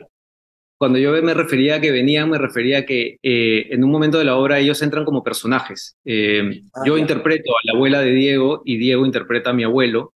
Cuando 0.77 0.97
yo 0.97 1.11
me 1.21 1.33
refería 1.33 1.75
a 1.75 1.81
que 1.81 1.91
venían, 1.91 2.29
me 2.29 2.37
refería 2.37 2.79
a 2.79 2.85
que 2.85 3.17
eh, 3.21 3.67
en 3.69 3.83
un 3.83 3.91
momento 3.91 4.17
de 4.17 4.23
la 4.23 4.37
obra 4.37 4.59
ellos 4.59 4.81
entran 4.81 5.03
como 5.03 5.23
personajes. 5.23 5.97
Eh, 6.05 6.61
ah, 6.73 6.83
yo 6.85 6.97
interpreto 6.97 7.51
a 7.51 7.59
la 7.65 7.73
abuela 7.73 7.99
de 7.99 8.11
Diego 8.11 8.61
y 8.63 8.77
Diego 8.77 9.05
interpreta 9.05 9.49
a 9.49 9.53
mi 9.53 9.63
abuelo. 9.63 10.13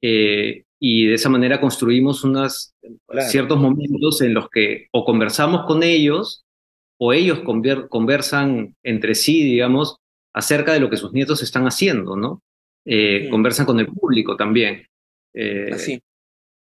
Eh, 0.00 0.64
y 0.80 1.06
de 1.06 1.14
esa 1.14 1.28
manera 1.28 1.60
construimos 1.60 2.24
unos 2.24 2.74
ciertos 3.28 3.60
momentos 3.60 4.20
en 4.22 4.34
los 4.34 4.48
que 4.48 4.88
o 4.92 5.04
conversamos 5.04 5.66
con 5.66 5.82
ellos 5.82 6.44
o 6.98 7.12
ellos 7.12 7.40
conversan 7.88 8.74
entre 8.82 9.14
sí, 9.14 9.42
digamos, 9.44 9.98
acerca 10.34 10.72
de 10.72 10.80
lo 10.80 10.90
que 10.90 10.96
sus 10.96 11.12
nietos 11.12 11.42
están 11.42 11.66
haciendo, 11.66 12.16
¿no? 12.16 12.42
Eh, 12.84 13.28
conversan 13.30 13.66
con 13.66 13.78
el 13.78 13.86
público 13.86 14.36
también. 14.36 14.86
Eh, 15.34 16.00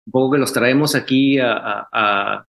Un 0.06 0.12
poco 0.12 0.34
que 0.34 0.40
los 0.40 0.54
traemos 0.54 0.96
aquí 0.96 1.38
a, 1.40 2.46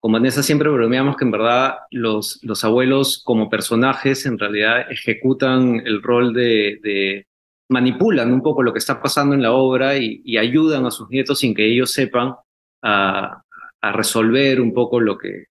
con 0.00 0.12
Vanessa 0.12 0.42
siempre 0.42 0.68
bromeamos 0.68 1.16
que 1.16 1.24
en 1.24 1.30
verdad 1.30 1.78
los, 1.90 2.38
los 2.42 2.64
abuelos 2.64 3.22
como 3.24 3.50
personajes 3.50 4.24
en 4.26 4.38
realidad 4.38 4.90
ejecutan 4.90 5.82
el 5.84 6.02
rol 6.02 6.32
de, 6.32 6.78
de 6.82 7.26
manipulan 7.68 8.32
un 8.32 8.42
poco 8.42 8.62
lo 8.62 8.72
que 8.72 8.78
está 8.78 9.02
pasando 9.02 9.34
en 9.34 9.42
la 9.42 9.52
obra 9.52 9.96
y, 9.96 10.36
ayudan 10.38 10.86
a 10.86 10.90
sus 10.90 11.08
nietos 11.10 11.40
sin 11.40 11.54
que 11.54 11.66
ellos 11.66 11.92
sepan 11.92 12.34
a, 12.82 13.42
a, 13.80 13.92
resolver 13.92 14.60
un 14.60 14.72
poco 14.72 15.00
lo 15.00 15.18
que, 15.18 15.46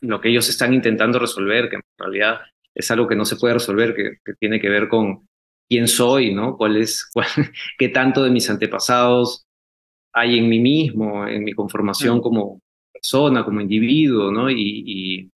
lo 0.00 0.20
que 0.20 0.30
ellos 0.30 0.48
están 0.48 0.74
intentando 0.74 1.18
resolver, 1.18 1.68
que 1.68 1.76
en 1.76 1.82
realidad 1.98 2.40
es 2.76 2.90
algo 2.90 3.08
que 3.08 3.16
no 3.16 3.24
se 3.24 3.36
puede 3.36 3.54
resolver, 3.54 3.94
que, 3.94 4.18
que 4.24 4.34
tiene 4.34 4.60
que 4.60 4.68
ver 4.68 4.88
con 4.88 5.26
quién 5.68 5.88
soy, 5.88 6.34
¿no? 6.34 6.56
¿Cuál 6.56 6.76
es, 6.76 7.08
cuál, 7.12 7.26
qué 7.78 7.88
tanto 7.88 8.22
de 8.22 8.30
mis 8.30 8.48
antepasados 8.50 9.46
hay 10.12 10.38
en 10.38 10.48
mí 10.48 10.60
mismo, 10.60 11.26
en 11.26 11.44
mi 11.44 11.52
conformación 11.52 12.20
como 12.20 12.60
persona, 12.92 13.44
como 13.44 13.60
individuo, 13.60 14.30
¿no? 14.30 14.50
Y, 14.50 14.82
y, 14.86 15.30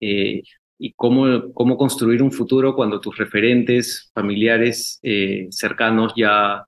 eh, 0.00 0.42
y 0.78 0.92
cómo, 0.92 1.52
cómo 1.54 1.76
construir 1.76 2.22
un 2.22 2.30
futuro 2.32 2.74
cuando 2.74 3.00
tus 3.00 3.16
referentes 3.16 4.10
familiares 4.14 4.98
eh, 5.02 5.48
cercanos 5.50 6.12
ya, 6.16 6.64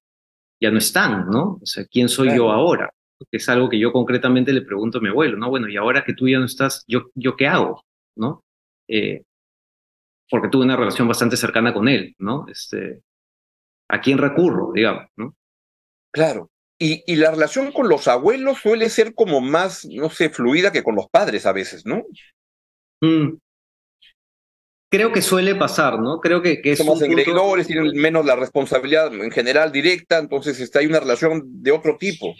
ya 0.61 0.71
no 0.71 0.79
están, 0.79 1.27
¿no? 1.31 1.59
O 1.63 1.67
sea, 1.67 1.85
¿quién 1.91 2.09
soy 2.09 2.35
yo 2.35 2.51
ahora? 2.51 2.91
Que 3.31 3.37
es 3.37 3.49
algo 3.49 3.69
que 3.69 3.79
yo 3.79 3.93
concretamente 3.93 4.53
le 4.53 4.63
pregunto 4.63 4.99
a 4.99 5.01
mi 5.01 5.09
abuelo, 5.09 5.37
¿no? 5.37 5.51
Bueno, 5.51 5.69
y 5.69 5.77
ahora 5.77 6.05
que 6.05 6.15
tú 6.15 6.27
ya 6.29 6.39
no 6.39 6.47
estás, 6.47 6.85
¿yo, 6.89 7.11
yo 7.15 7.37
qué 7.37 7.47
hago? 7.47 7.85
¿No? 8.17 8.45
Eh, 8.89 9.25
porque 10.31 10.49
tuve 10.49 10.65
una 10.65 10.77
relación 10.77 11.09
bastante 11.09 11.37
cercana 11.37 11.75
con 11.75 11.89
él, 11.89 12.15
¿no? 12.19 12.47
Este, 12.49 13.03
¿A 13.89 14.01
quién 14.01 14.19
recurro, 14.19 14.73
digamos, 14.73 15.07
¿no? 15.17 15.35
Claro. 16.13 16.51
Y, 16.79 17.03
y, 17.07 17.17
la 17.17 17.31
relación 17.31 17.73
con 17.73 17.89
los 17.89 18.09
abuelos 18.09 18.59
suele 18.59 18.89
ser 18.89 19.15
como 19.15 19.43
más, 19.43 19.85
no 19.85 20.09
sé, 20.09 20.31
fluida 20.31 20.73
que 20.73 20.83
con 20.83 20.95
los 20.95 21.09
padres 21.11 21.45
a 21.45 21.53
veces, 21.53 21.85
¿no? 21.85 22.05
Mm. 23.03 23.37
Creo 24.91 25.13
que 25.13 25.23
suele 25.23 25.55
pasar, 25.55 26.01
¿no? 26.01 26.19
Creo 26.21 26.43
que, 26.43 26.61
que 26.63 26.73
es. 26.73 26.79
Somos 26.79 27.01
engreidores, 27.03 27.67
tienen 27.67 27.93
menos 27.95 28.25
la 28.25 28.35
responsabilidad 28.35 29.15
en 29.15 29.31
general 29.31 29.71
directa, 29.71 30.19
entonces 30.19 30.59
está, 30.59 30.81
hay 30.81 30.87
una 30.87 31.01
relación 31.01 31.63
de 31.63 31.71
otro 31.71 31.97
tipo. 31.97 32.35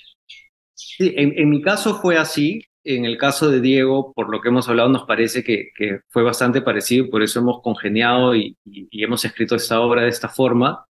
Sí, 0.75 1.15
en, 1.17 1.39
en, 1.39 1.51
mi 1.51 1.63
caso 1.63 2.01
fue 2.01 2.17
así. 2.17 2.65
En 2.85 3.05
el 3.05 3.19
caso 3.19 3.51
de 3.51 3.61
Diego, 3.61 4.13
por 4.15 4.31
lo 4.31 4.41
que 4.41 4.49
hemos 4.49 4.69
hablado, 4.69 4.89
nos 4.89 5.05
parece 5.05 5.45
que, 5.45 5.73
fue 6.09 6.23
bastante 6.23 6.63
parecido, 6.63 7.11
por 7.11 7.23
eso 7.23 7.41
hemos 7.41 7.61
congeniado 7.63 8.35
y, 8.35 8.57
hemos 8.93 9.25
escrito 9.25 9.55
esta 9.57 9.81
obra 9.81 10.03
de 10.03 10.09
esta 10.09 10.29
forma. 10.29 10.87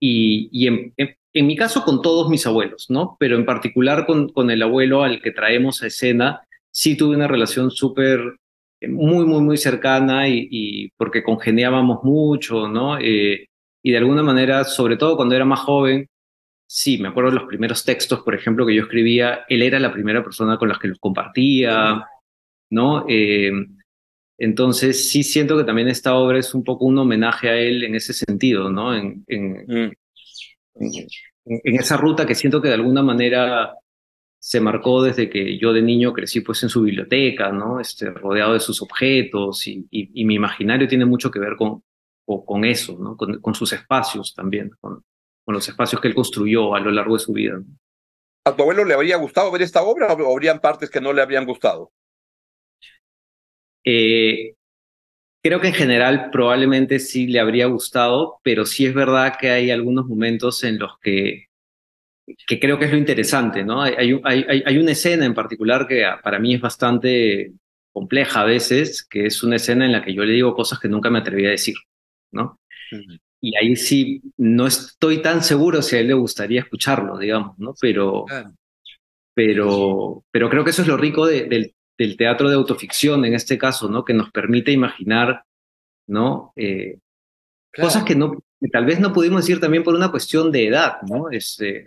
Y, 0.00 0.66
en, 0.66 0.94
mi 1.34 1.56
caso 1.56 1.84
con 1.84 2.00
todos 2.00 2.30
mis 2.30 2.46
abuelos, 2.46 2.86
¿no? 2.88 3.16
Pero 3.20 3.36
en 3.36 3.44
particular 3.44 4.06
con, 4.06 4.50
el 4.50 4.62
abuelo 4.62 5.02
al 5.02 5.20
que 5.20 5.32
traemos 5.32 5.82
a 5.82 5.88
escena, 5.88 6.40
sí 6.70 6.96
tuve 6.96 7.16
una 7.16 7.28
relación 7.28 7.70
súper, 7.70 8.38
eh, 8.80 8.88
muy, 8.88 9.26
muy, 9.26 9.42
muy 9.42 9.56
cercana 9.58 10.28
y 10.28 10.90
porque 10.96 11.22
congeniábamos 11.22 12.02
mucho, 12.04 12.68
¿no? 12.68 12.98
Eh, 12.98 13.48
y 13.86 13.92
de 13.92 13.98
alguna 13.98 14.24
manera, 14.24 14.64
sobre 14.64 14.96
todo 14.96 15.16
cuando 15.16 15.36
era 15.36 15.44
más 15.44 15.60
joven, 15.60 16.08
sí, 16.66 16.98
me 16.98 17.08
acuerdo 17.08 17.30
de 17.30 17.36
los 17.36 17.48
primeros 17.48 17.84
textos, 17.84 18.20
por 18.20 18.34
ejemplo, 18.34 18.66
que 18.66 18.74
yo 18.74 18.82
escribía, 18.82 19.44
él 19.48 19.62
era 19.62 19.78
la 19.78 19.92
primera 19.92 20.22
persona 20.22 20.58
con 20.58 20.68
la 20.68 20.78
que 20.78 20.88
los 20.88 20.98
compartía, 20.98 22.04
¿no? 22.70 23.06
Eh, 23.08 23.52
entonces, 24.38 25.10
sí 25.10 25.22
siento 25.22 25.56
que 25.56 25.64
también 25.64 25.88
esta 25.88 26.14
obra 26.14 26.38
es 26.38 26.52
un 26.54 26.62
poco 26.62 26.84
un 26.84 26.98
homenaje 26.98 27.48
a 27.48 27.56
él 27.56 27.84
en 27.84 27.94
ese 27.94 28.12
sentido, 28.12 28.70
¿no? 28.70 28.94
En, 28.94 29.24
en, 29.28 29.52
mm. 29.66 29.92
en, 30.74 31.06
en, 31.44 31.76
esa 31.76 31.96
ruta 31.96 32.26
que 32.26 32.34
siento 32.34 32.60
que 32.60 32.68
de 32.68 32.74
alguna 32.74 33.02
manera 33.02 33.74
se 34.38 34.60
marcó 34.60 35.02
desde 35.02 35.30
que 35.30 35.58
yo 35.58 35.72
de 35.72 35.82
niño 35.82 36.12
crecí 36.12 36.40
pues 36.40 36.62
en 36.62 36.68
su 36.68 36.82
biblioteca, 36.82 37.50
¿no? 37.50 37.80
Este, 37.80 38.10
rodeado 38.10 38.52
de 38.52 38.60
sus 38.60 38.82
objetos 38.82 39.66
y, 39.66 39.86
y, 39.90 40.20
y 40.20 40.24
mi 40.24 40.34
imaginario 40.34 40.86
tiene 40.86 41.06
mucho 41.06 41.30
que 41.30 41.38
ver 41.38 41.56
con, 41.56 41.82
eso, 42.64 42.98
¿no? 42.98 43.16
Con, 43.16 43.40
con, 43.40 43.54
sus 43.54 43.72
espacios 43.72 44.34
también, 44.34 44.70
con, 44.80 45.02
con, 45.46 45.54
los 45.54 45.68
espacios 45.68 46.00
que 46.00 46.08
él 46.08 46.14
construyó 46.14 46.74
a 46.74 46.80
lo 46.80 46.90
largo 46.90 47.14
de 47.14 47.20
su 47.20 47.32
vida. 47.32 47.62
¿A 48.44 48.54
tu 48.54 48.62
abuelo 48.62 48.84
le 48.84 48.94
habría 48.94 49.16
gustado 49.16 49.50
ver 49.50 49.62
esta 49.62 49.82
obra 49.82 50.12
o 50.12 50.32
habrían 50.32 50.60
partes 50.60 50.90
que 50.90 51.00
no 51.00 51.12
le 51.12 51.22
habrían 51.22 51.46
gustado? 51.46 51.92
Eh, 53.84 54.54
creo 55.42 55.60
que 55.60 55.68
en 55.68 55.74
general 55.74 56.30
probablemente 56.30 56.98
sí 56.98 57.28
le 57.28 57.40
habría 57.40 57.66
gustado, 57.66 58.40
pero 58.42 58.66
sí 58.66 58.86
es 58.86 58.94
verdad 58.94 59.36
que 59.38 59.50
hay 59.50 59.70
algunos 59.70 60.06
momentos 60.06 60.64
en 60.64 60.78
los 60.78 60.98
que, 61.00 61.46
que 62.46 62.60
creo 62.60 62.78
que 62.78 62.86
es 62.86 62.92
lo 62.92 62.98
interesante, 62.98 63.64
¿no? 63.64 63.82
Hay, 63.82 63.94
hay, 63.96 64.20
hay, 64.24 64.62
hay 64.66 64.78
una 64.78 64.92
escena 64.92 65.24
en 65.24 65.34
particular 65.34 65.86
que 65.86 66.04
para 66.22 66.38
mí 66.38 66.54
es 66.54 66.60
bastante 66.60 67.52
compleja 67.92 68.42
a 68.42 68.44
veces, 68.44 69.06
que 69.08 69.26
es 69.26 69.42
una 69.42 69.56
escena 69.56 69.86
en 69.86 69.92
la 69.92 70.04
que 70.04 70.12
yo 70.12 70.24
le 70.24 70.34
digo 70.34 70.54
cosas 70.54 70.78
que 70.78 70.88
nunca 70.88 71.08
me 71.08 71.20
atreví 71.20 71.46
a 71.46 71.50
decir, 71.50 71.76
¿no? 72.30 72.60
Uh 72.92 72.96
-huh. 72.96 73.20
Y 73.46 73.56
ahí 73.56 73.76
sí, 73.76 74.20
no 74.38 74.66
estoy 74.66 75.22
tan 75.22 75.40
seguro 75.40 75.80
si 75.80 75.94
a 75.94 76.00
él 76.00 76.08
le 76.08 76.14
gustaría 76.14 76.62
escucharlo, 76.62 77.16
digamos, 77.16 77.56
¿no? 77.60 77.74
Pero, 77.80 78.24
claro. 78.24 78.52
pero, 79.34 80.24
pero 80.32 80.50
creo 80.50 80.64
que 80.64 80.70
eso 80.70 80.82
es 80.82 80.88
lo 80.88 80.96
rico 80.96 81.24
de, 81.26 81.44
del, 81.44 81.72
del 81.96 82.16
teatro 82.16 82.48
de 82.48 82.56
autoficción 82.56 83.24
en 83.24 83.34
este 83.34 83.56
caso, 83.56 83.88
¿no? 83.88 84.04
Que 84.04 84.14
nos 84.14 84.32
permite 84.32 84.72
imaginar, 84.72 85.44
¿no? 86.08 86.52
Eh, 86.56 86.98
claro. 87.70 87.86
Cosas 87.86 88.02
que, 88.02 88.16
no, 88.16 88.32
que 88.60 88.66
tal 88.68 88.84
vez 88.84 88.98
no 88.98 89.12
pudimos 89.12 89.42
decir 89.42 89.60
también 89.60 89.84
por 89.84 89.94
una 89.94 90.10
cuestión 90.10 90.50
de 90.50 90.66
edad, 90.66 90.96
¿no? 91.08 91.30
Este, 91.30 91.86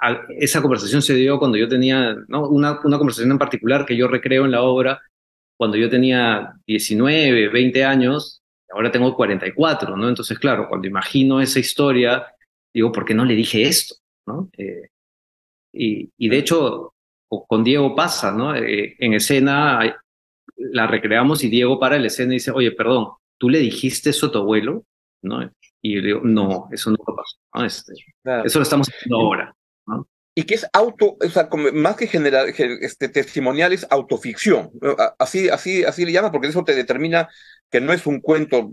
a, 0.00 0.08
a, 0.08 0.20
esa 0.38 0.62
conversación 0.62 1.02
se 1.02 1.14
dio 1.14 1.40
cuando 1.40 1.58
yo 1.58 1.66
tenía, 1.66 2.16
¿no? 2.28 2.48
Una, 2.48 2.78
una 2.84 2.98
conversación 2.98 3.32
en 3.32 3.38
particular 3.38 3.84
que 3.84 3.96
yo 3.96 4.06
recreo 4.06 4.44
en 4.44 4.52
la 4.52 4.62
obra 4.62 5.02
cuando 5.56 5.76
yo 5.78 5.90
tenía 5.90 6.54
19, 6.64 7.48
20 7.48 7.84
años, 7.84 8.44
ahora 8.76 8.92
tengo 8.92 9.14
44, 9.16 9.96
¿no? 9.96 10.08
Entonces, 10.08 10.38
claro, 10.38 10.68
cuando 10.68 10.86
imagino 10.86 11.40
esa 11.40 11.58
historia, 11.58 12.26
digo, 12.72 12.92
¿por 12.92 13.04
qué 13.04 13.14
no 13.14 13.24
le 13.24 13.34
dije 13.34 13.62
esto? 13.62 13.96
¿no? 14.26 14.50
Eh, 14.56 14.88
y, 15.72 16.10
y 16.16 16.28
de 16.28 16.38
hecho, 16.38 16.94
con 17.28 17.64
Diego 17.64 17.94
pasa, 17.94 18.32
¿no? 18.32 18.54
Eh, 18.54 18.96
en 18.98 19.14
escena 19.14 19.80
la 20.56 20.86
recreamos 20.86 21.42
y 21.44 21.48
Diego 21.48 21.78
para 21.78 21.98
la 21.98 22.06
escena 22.06 22.32
y 22.32 22.36
dice, 22.36 22.50
oye, 22.50 22.72
perdón, 22.72 23.08
¿tú 23.38 23.48
le 23.48 23.58
dijiste 23.58 24.10
eso 24.10 24.26
a 24.26 24.32
tu 24.32 24.38
abuelo? 24.38 24.84
¿No? 25.22 25.50
Y 25.82 25.94
yo 25.94 26.02
digo, 26.02 26.20
no, 26.22 26.68
eso 26.70 26.90
no 26.90 26.96
pasó. 26.98 27.36
¿no? 27.54 27.64
Este, 27.64 27.92
claro. 28.22 28.44
Eso 28.44 28.58
lo 28.58 28.62
estamos 28.62 28.88
haciendo 28.88 29.16
ahora. 29.16 29.55
Y 30.38 30.44
que 30.44 30.54
es 30.54 30.66
auto, 30.74 31.16
o 31.18 31.28
sea, 31.30 31.48
más 31.72 31.96
que 31.96 32.06
general, 32.06 32.52
este, 32.82 33.08
testimonial, 33.08 33.72
es 33.72 33.86
autoficción. 33.88 34.70
Así, 35.18 35.48
así, 35.48 35.82
así 35.82 36.04
le 36.04 36.12
llama, 36.12 36.30
porque 36.30 36.48
eso 36.48 36.62
te 36.62 36.74
determina 36.74 37.26
que 37.70 37.80
no 37.80 37.94
es 37.94 38.06
un 38.06 38.20
cuento 38.20 38.70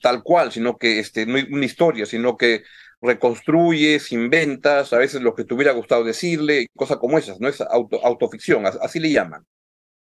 tal 0.00 0.22
cual, 0.22 0.52
sino 0.52 0.78
que 0.78 1.00
este, 1.00 1.26
no 1.26 1.36
es 1.36 1.48
una 1.50 1.66
historia, 1.66 2.06
sino 2.06 2.38
que 2.38 2.62
reconstruyes, 3.02 4.10
inventas, 4.10 4.94
a 4.94 4.98
veces 4.98 5.20
lo 5.20 5.34
que 5.34 5.44
te 5.44 5.52
hubiera 5.52 5.72
gustado 5.72 6.02
decirle, 6.02 6.68
cosas 6.74 6.96
como 6.96 7.18
esas, 7.18 7.38
¿no? 7.40 7.48
Es 7.48 7.60
auto, 7.60 8.00
autoficción, 8.02 8.64
así 8.64 8.98
le 8.98 9.12
llaman. 9.12 9.44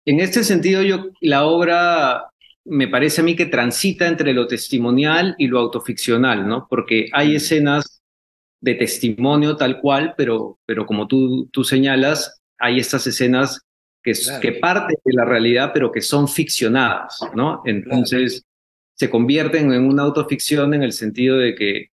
En 0.05 0.21
este 0.21 0.45
sentido, 0.45 0.83
yo, 0.83 1.07
la 1.23 1.47
obra 1.47 2.25
me 2.67 2.87
parece 2.87 3.23
a 3.23 3.25
mí 3.25 3.35
que 3.35 3.47
transita 3.47 4.07
entre 4.07 4.35
lo 4.35 4.47
testimonial 4.47 5.35
y 5.39 5.47
lo 5.47 5.59
autoficcional, 5.59 6.47
¿no? 6.47 6.67
Porque 6.69 7.09
hay 7.15 7.37
escenas 7.37 7.98
de 8.61 8.75
testimonio 8.75 9.57
tal 9.57 9.81
cual, 9.81 10.15
pero, 10.17 10.59
pero 10.67 10.87
como 10.87 11.07
tú, 11.07 11.49
tú 11.53 11.65
señalas, 11.65 12.41
hay 12.59 12.79
estas 12.79 13.07
escenas 13.07 13.67
que, 14.03 14.13
claro. 14.13 14.41
que 14.41 14.53
parten 14.53 14.97
de 15.05 15.15
la 15.15 15.25
realidad, 15.25 15.71
pero 15.73 15.93
que 15.93 16.01
son 16.01 16.29
ficcionadas, 16.29 17.21
¿no? 17.35 17.63
Entonces, 17.65 18.41
claro. 18.41 18.47
se 18.95 19.11
convierten 19.11 19.73
en 19.73 19.85
una 19.85 20.03
autoficción 20.03 20.75
en 20.75 20.83
el 20.83 20.93
sentido 20.93 21.37
de 21.39 21.55
que 21.55 21.91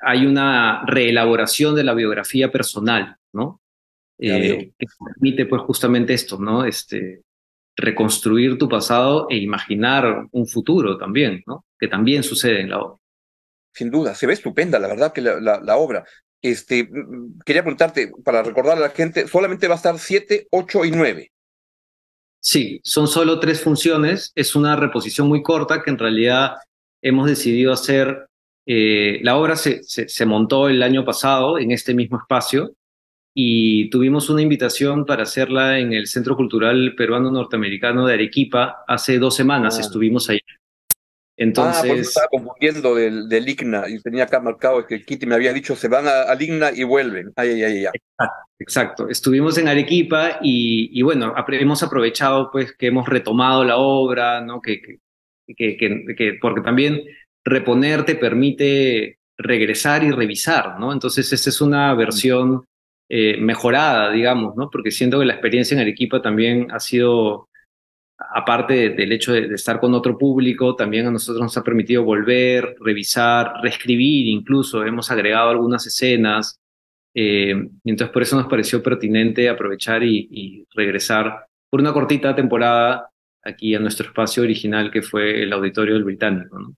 hay 0.00 0.26
una 0.26 0.84
reelaboración 0.86 1.74
de 1.74 1.84
la 1.84 1.94
biografía 1.94 2.50
personal, 2.50 3.16
¿no? 3.32 3.60
Eh, 4.18 4.72
que 4.78 4.86
permite 5.14 5.46
pues 5.46 5.62
justamente 5.62 6.14
esto, 6.14 6.38
¿no? 6.38 6.64
Este, 6.64 7.22
reconstruir 7.76 8.58
tu 8.58 8.68
pasado 8.68 9.26
e 9.30 9.36
imaginar 9.36 10.26
un 10.32 10.46
futuro 10.46 10.98
también, 10.98 11.42
¿no? 11.46 11.64
Que 11.78 11.88
también 11.88 12.22
sucede 12.22 12.60
en 12.60 12.70
la 12.70 12.80
obra. 12.80 12.99
Sin 13.72 13.90
duda, 13.90 14.14
se 14.14 14.26
ve 14.26 14.32
estupenda, 14.32 14.78
la 14.78 14.88
verdad, 14.88 15.12
que 15.12 15.20
la, 15.20 15.40
la, 15.40 15.60
la 15.60 15.76
obra. 15.76 16.04
Este, 16.42 16.88
quería 17.44 17.62
preguntarte, 17.62 18.12
para 18.24 18.42
recordar 18.42 18.78
a 18.78 18.80
la 18.80 18.90
gente, 18.90 19.28
solamente 19.28 19.68
va 19.68 19.74
a 19.74 19.76
estar 19.76 19.98
7, 19.98 20.48
8 20.50 20.84
y 20.84 20.90
9. 20.90 21.32
Sí, 22.40 22.80
son 22.82 23.06
solo 23.06 23.38
tres 23.38 23.60
funciones. 23.60 24.32
Es 24.34 24.56
una 24.56 24.74
reposición 24.76 25.28
muy 25.28 25.42
corta 25.42 25.82
que 25.82 25.90
en 25.90 25.98
realidad 25.98 26.56
hemos 27.02 27.28
decidido 27.28 27.72
hacer 27.72 28.26
eh, 28.66 29.20
la 29.22 29.36
obra 29.36 29.56
se, 29.56 29.82
se, 29.82 30.08
se, 30.08 30.26
montó 30.26 30.68
el 30.68 30.82
año 30.82 31.04
pasado 31.04 31.58
en 31.58 31.70
este 31.70 31.94
mismo 31.94 32.18
espacio 32.18 32.74
y 33.34 33.90
tuvimos 33.90 34.28
una 34.30 34.42
invitación 34.42 35.06
para 35.06 35.22
hacerla 35.22 35.78
en 35.78 35.92
el 35.92 36.06
Centro 36.06 36.36
Cultural 36.36 36.94
Peruano 36.96 37.30
Norteamericano 37.30 38.06
de 38.06 38.14
Arequipa. 38.14 38.84
Hace 38.86 39.18
dos 39.18 39.34
semanas 39.34 39.78
ah. 39.78 39.80
estuvimos 39.80 40.28
ahí. 40.28 40.40
Entonces, 41.40 41.82
ah, 41.82 41.88
por 41.88 41.96
estaba 41.96 42.28
confundiendo 42.28 42.94
del, 42.94 43.26
del, 43.26 43.48
IGNA 43.48 43.88
y 43.88 43.98
tenía 44.00 44.24
acá 44.24 44.40
marcado 44.40 44.86
que 44.86 45.02
Kitty 45.02 45.24
me 45.24 45.36
había 45.36 45.54
dicho 45.54 45.74
se 45.74 45.88
van 45.88 46.06
al 46.06 46.40
IGNA 46.40 46.72
y 46.74 46.84
vuelven. 46.84 47.32
Ay, 47.34 47.62
ay, 47.62 47.86
ay, 47.86 48.26
Exacto, 48.58 49.08
Estuvimos 49.08 49.56
en 49.56 49.68
Arequipa 49.68 50.38
y, 50.42 50.90
y, 50.92 51.00
bueno, 51.00 51.34
hemos 51.48 51.82
aprovechado 51.82 52.50
pues 52.52 52.76
que 52.76 52.88
hemos 52.88 53.08
retomado 53.08 53.64
la 53.64 53.78
obra, 53.78 54.42
¿no? 54.42 54.60
Que, 54.60 54.82
que, 55.56 55.78
que, 55.78 56.38
porque 56.42 56.60
también 56.60 57.04
reponer 57.42 58.04
te 58.04 58.16
permite 58.16 59.18
regresar 59.38 60.04
y 60.04 60.10
revisar, 60.10 60.78
¿no? 60.78 60.92
Entonces, 60.92 61.32
esta 61.32 61.48
es 61.48 61.62
una 61.62 61.94
versión 61.94 62.66
eh, 63.08 63.38
mejorada, 63.40 64.12
digamos, 64.12 64.56
¿no? 64.56 64.68
Porque 64.68 64.90
siento 64.90 65.18
que 65.18 65.24
la 65.24 65.32
experiencia 65.32 65.74
en 65.74 65.80
Arequipa 65.80 66.20
también 66.20 66.70
ha 66.70 66.80
sido 66.80 67.48
aparte 68.34 68.90
del 68.90 69.12
hecho 69.12 69.32
de, 69.32 69.54
estar 69.54 69.80
con 69.80 69.94
otro 69.94 70.18
público, 70.18 70.76
también 70.76 71.06
a 71.06 71.10
nosotros 71.10 71.42
nos 71.42 71.56
ha 71.56 71.64
permitido 71.64 72.04
volver, 72.04 72.76
revisar, 72.80 73.54
reescribir 73.62 74.28
incluso, 74.28 74.84
hemos 74.84 75.10
agregado 75.10 75.50
algunas 75.50 75.86
escenas, 75.86 76.60
eh, 77.14 77.54
y 77.82 77.90
entonces 77.90 78.12
por 78.12 78.22
eso 78.22 78.36
nos 78.36 78.46
pareció 78.46 78.82
pertinente 78.82 79.48
aprovechar 79.48 80.02
y, 80.04 80.66
regresar 80.74 81.46
por 81.68 81.80
una 81.80 81.92
cortita 81.92 82.34
temporada 82.34 83.10
aquí 83.42 83.74
a 83.74 83.80
nuestro 83.80 84.06
espacio 84.06 84.42
original 84.42 84.90
que 84.90 85.02
fue 85.02 85.42
el 85.42 85.52
Auditorio 85.52 85.94
del 85.94 86.04
Británico. 86.04 86.58
¿no? 86.58 86.74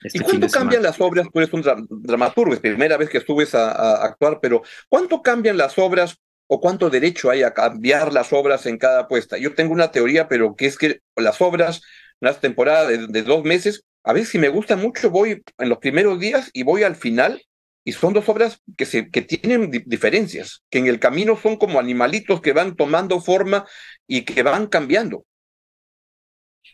Este 0.00 0.18
¿Y 0.18 0.20
cuánto 0.20 0.48
cambian 0.48 0.82
las 0.82 1.00
obras? 1.00 1.28
Tú 1.32 1.38
eres 1.40 1.52
un 1.52 1.62
dramaturgo, 2.02 2.54
es 2.54 2.60
primera 2.60 2.96
vez 2.96 3.10
que 3.10 3.18
estuves 3.18 3.54
a 3.54 4.04
actuar, 4.04 4.38
pero 4.40 4.62
¿cuánto 4.88 5.22
cambian 5.22 5.56
las 5.56 5.78
obras 5.78 6.18
o 6.48 6.60
cuánto 6.60 6.90
derecho 6.90 7.30
hay 7.30 7.42
a 7.42 7.54
cambiar 7.54 8.12
las 8.12 8.32
obras 8.32 8.66
en 8.66 8.78
cada 8.78 9.06
puesta. 9.06 9.38
Yo 9.38 9.54
tengo 9.54 9.72
una 9.72 9.92
teoría, 9.92 10.28
pero 10.28 10.56
que 10.56 10.66
es 10.66 10.76
que 10.76 11.00
las 11.14 11.40
obras, 11.40 11.82
una 12.20 12.32
temporada 12.32 12.88
de, 12.88 13.22
dos 13.22 13.44
meses, 13.44 13.84
a 14.02 14.12
veces 14.12 14.30
si 14.30 14.38
me 14.38 14.48
gusta 14.48 14.74
mucho 14.74 15.10
voy 15.10 15.42
en 15.58 15.68
los 15.68 15.78
primeros 15.78 16.18
días 16.18 16.50
y 16.54 16.62
voy 16.62 16.82
al 16.82 16.96
final 16.96 17.42
y 17.84 17.92
son 17.92 18.14
dos 18.14 18.28
obras 18.28 18.62
que, 18.76 18.86
se, 18.86 19.10
que 19.10 19.22
tienen 19.22 19.70
diferencias, 19.86 20.62
que 20.70 20.78
en 20.78 20.86
el 20.86 20.98
camino 20.98 21.38
son 21.40 21.56
como 21.56 21.78
animalitos 21.78 22.40
que 22.40 22.52
van 22.52 22.76
tomando 22.76 23.20
forma 23.20 23.66
y 24.06 24.22
que 24.22 24.42
van 24.42 24.66
cambiando. 24.66 25.24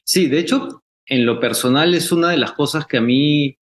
Sí, 0.04 0.28
de 0.28 0.38
hecho, 0.38 0.82
en 1.06 1.26
lo 1.26 1.40
personal 1.40 1.94
es 1.94 2.12
una 2.12 2.30
de 2.30 2.36
las 2.36 2.52
cosas 2.52 2.86
que 2.86 2.98
a 2.98 3.00
mí 3.00 3.58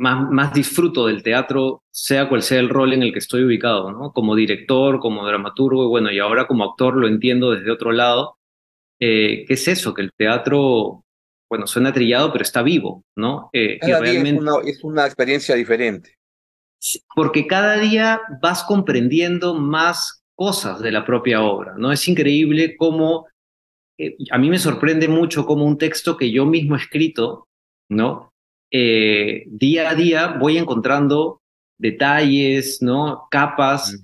más, 0.00 0.54
disfruto 0.54 1.06
del 1.06 1.22
teatro, 1.22 1.82
sea 1.90 2.28
cual 2.28 2.42
sea 2.42 2.58
el 2.58 2.70
rol 2.70 2.94
en 2.94 3.02
el 3.02 3.12
que 3.12 3.18
estoy 3.18 3.44
ubicado, 3.44 3.92
¿no? 3.92 4.12
Como 4.12 4.34
director, 4.34 4.98
como 4.98 5.26
dramaturgo, 5.26 5.84
y 5.84 5.88
bueno, 5.88 6.10
y 6.10 6.18
ahora 6.18 6.46
como 6.46 6.64
actor 6.64 6.96
lo 6.96 7.06
entiendo 7.06 7.50
desde 7.50 7.70
otro 7.70 7.92
lado. 7.92 8.38
Eh, 8.98 9.44
¿Qué 9.46 9.54
es 9.54 9.68
eso? 9.68 9.92
Que 9.92 10.02
el 10.02 10.12
teatro, 10.16 11.04
bueno, 11.50 11.66
suena 11.66 11.92
trillado, 11.92 12.32
pero 12.32 12.42
está 12.42 12.62
vivo, 12.62 13.04
¿no? 13.14 13.50
Eh, 13.52 13.78
cada 13.78 14.00
día 14.00 14.22
es, 14.22 14.32
una, 14.32 14.52
es 14.64 14.84
una 14.84 15.04
experiencia 15.04 15.54
diferente. 15.54 16.16
Porque 17.14 17.46
cada 17.46 17.76
día 17.76 18.22
vas 18.40 18.64
comprendiendo 18.64 19.54
más 19.54 20.22
cosas 20.34 20.80
de 20.80 20.92
la 20.92 21.04
propia 21.04 21.42
obra, 21.42 21.74
¿no? 21.76 21.92
Es 21.92 22.08
increíble 22.08 22.74
cómo, 22.78 23.26
eh, 23.98 24.16
a 24.30 24.38
mí 24.38 24.48
me 24.48 24.58
sorprende 24.58 25.08
mucho 25.08 25.44
cómo 25.44 25.66
un 25.66 25.76
texto 25.76 26.16
que 26.16 26.30
yo 26.30 26.46
mismo 26.46 26.74
he 26.74 26.78
escrito, 26.78 27.48
¿no? 27.90 28.29
Eh, 28.70 29.44
día 29.48 29.90
a 29.90 29.94
día 29.94 30.36
voy 30.38 30.58
encontrando 30.58 31.40
detalles, 31.78 32.80
¿no? 32.82 33.26
Capas 33.30 34.00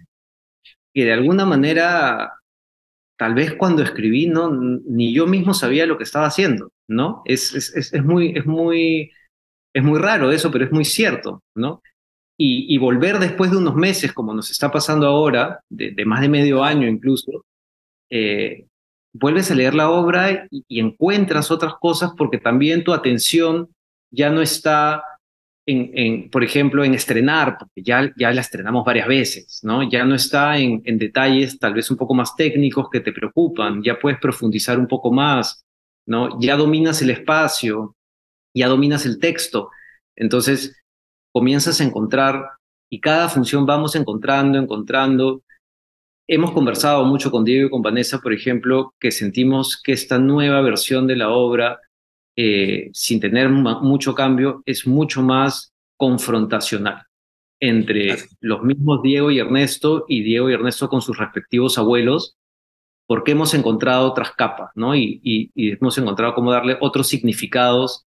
que 0.93 1.05
de 1.05 1.13
alguna 1.13 1.45
manera, 1.45 2.33
tal 3.19 3.35
vez 3.35 3.55
cuando 3.55 3.83
escribí, 3.83 4.27
no, 4.27 4.51
ni 4.51 5.13
yo 5.13 5.27
mismo 5.27 5.53
sabía 5.53 5.85
lo 5.85 5.99
que 5.99 6.05
estaba 6.05 6.27
haciendo, 6.27 6.71
¿no? 6.89 7.23
Es, 7.27 7.55
es, 7.55 7.93
es, 7.93 8.03
muy, 8.03 8.33
es, 8.35 8.47
muy, 8.47 9.13
es 9.75 9.85
muy 9.85 9.99
raro 9.99 10.33
eso, 10.33 10.51
pero 10.51 10.65
es 10.65 10.73
muy 10.73 10.87
cierto, 10.87 11.43
¿no? 11.55 11.83
Y, 12.39 12.77
volver 12.79 13.19
después 13.19 13.51
de 13.51 13.57
unos 13.57 13.75
meses, 13.75 14.13
como 14.13 14.35
nos 14.35 14.51
está 14.51 14.71
pasando 14.71 15.07
ahora, 15.07 15.61
de, 15.71 15.95
más 16.05 16.21
de 16.21 16.29
medio 16.29 16.63
año 16.65 16.87
incluso, 16.87 17.45
eh, 18.11 18.67
vuelves 19.15 19.51
a 19.51 19.55
leer 19.55 19.75
la 19.75 19.91
obra 19.91 20.47
y, 20.51 20.81
encuentras 20.81 21.51
otras 21.51 21.75
cosas 21.81 22.13
porque 22.17 22.39
también 22.39 22.85
tu 22.85 22.93
atención 22.93 23.69
ya 24.11 24.31
no 24.31 24.41
está 24.43 25.03
en, 25.69 26.31
por 26.31 26.45
ejemplo, 26.45 26.85
en 26.85 26.95
estrenar, 26.95 27.59
porque 27.59 27.83
ya, 27.83 28.13
ya 28.17 28.31
la 28.31 28.41
estrenamos 28.41 28.85
varias 28.85 29.09
veces, 29.09 29.61
¿no? 29.65 29.83
Ya 29.89 30.05
no 30.05 30.15
está 30.15 30.59
en, 30.59 30.81
en 30.85 30.97
detalles 30.97 31.59
tal 31.59 31.75
vez 31.75 31.91
un 31.91 31.97
poco 31.97 32.15
más 32.15 32.37
técnicos 32.37 32.89
que 32.91 33.01
te 33.01 33.13
preocupan, 33.13 33.83
ya 33.83 33.99
puedes 33.99 34.21
profundizar 34.21 34.79
un 34.79 34.87
poco 34.87 35.11
más, 35.11 35.65
¿no? 36.07 36.39
Ya 36.41 36.57
dominas 36.57 37.03
el 37.03 37.11
espacio, 37.11 37.97
ya 38.55 38.69
dominas 38.69 39.07
el 39.07 39.19
texto, 39.19 39.71
entonces 40.15 40.81
comienzas 41.33 41.81
a 41.81 41.85
encontrar 41.85 42.45
y 42.89 43.01
cada 43.01 43.29
función 43.29 43.67
vamos 43.67 43.97
encontrando, 43.97 44.59
encontrando. 44.59 45.43
Hemos 46.29 46.53
conversado 46.53 47.05
mucho 47.05 47.31
con 47.31 47.45
Diego 47.45 47.67
y 47.67 47.71
con 47.71 47.83
Vanessa, 47.83 48.21
por 48.21 48.33
ejemplo, 48.33 48.95
que 49.01 49.11
sentimos 49.11 49.81
que 49.83 49.93
esta 49.93 50.19
nueva 50.19 50.61
versión 50.61 51.07
de 51.07 51.17
la 51.17 51.31
obra 51.31 51.81
eh, 52.37 52.91
sin 52.93 53.19
tener 53.19 53.49
mucho 53.49 54.15
cambio, 54.15 54.63
es 54.67 54.87
mucho 54.87 55.23
más 55.23 55.73
confrontacional 55.97 57.07
entre 57.61 58.17
los 58.41 58.63
mismos 58.63 59.03
Diego 59.03 59.31
y 59.31 59.39
Ernesto 59.39 60.05
y 60.07 60.23
Diego 60.23 60.51
y 60.51 60.53
Ernesto 60.53 60.91
con 60.91 61.01
sus 61.01 61.17
respectivos 61.17 61.79
abuelos, 61.79 62.37
porque 63.07 63.33
hemos 63.33 63.55
encontrado 63.55 64.07
otras 64.11 64.33
capas, 64.33 64.71
¿no? 64.75 64.95
Y, 64.95 65.51
hemos 65.55 65.97
encontrado 65.97 66.35
cómo 66.35 66.53
darle 66.53 66.77
otros 66.81 67.09
significados 67.09 68.05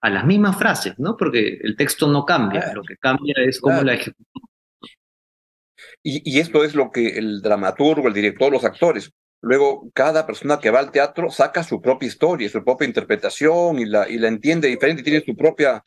a 0.00 0.10
las 0.10 0.26
mismas 0.26 0.58
frases, 0.58 0.98
¿no? 0.98 1.16
Porque 1.16 1.60
el 1.62 1.76
texto 1.76 2.08
no 2.08 2.24
cambia, 2.24 2.72
lo 2.74 2.82
que 2.82 2.96
cambia 2.96 3.34
es 3.46 3.60
cómo 3.60 3.82
la 3.82 3.94
ejecutamos. 3.94 4.50
Y, 6.02 6.36
y, 6.36 6.40
esto 6.40 6.64
es 6.64 6.74
lo 6.74 6.90
que 6.90 7.18
el 7.18 7.40
dramaturgo, 7.42 8.08
el 8.08 8.14
director, 8.14 8.50
los 8.50 8.64
actores 8.64 9.12
Luego, 9.40 9.90
cada 9.94 10.26
persona 10.26 10.58
que 10.58 10.70
va 10.70 10.80
al 10.80 10.90
teatro 10.90 11.30
saca 11.30 11.62
su 11.62 11.80
propia 11.80 12.08
historia, 12.08 12.48
su 12.48 12.64
propia 12.64 12.88
interpretación 12.88 13.78
y 13.78 13.86
la, 13.86 14.08
y 14.08 14.18
la 14.18 14.28
entiende 14.28 14.68
diferente 14.68 15.02
y 15.02 15.04
tiene 15.04 15.24
su 15.24 15.36
propia, 15.36 15.82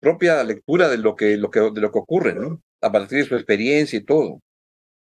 propia 0.00 0.44
lectura 0.44 0.88
de 0.88 0.98
lo, 0.98 1.16
que, 1.16 1.36
lo 1.36 1.50
que, 1.50 1.60
de 1.60 1.80
lo 1.80 1.90
que 1.90 1.98
ocurre, 1.98 2.34
¿no? 2.34 2.60
A 2.82 2.92
partir 2.92 3.18
de 3.18 3.24
su 3.24 3.34
experiencia 3.36 3.98
y 3.98 4.04
todo. 4.04 4.40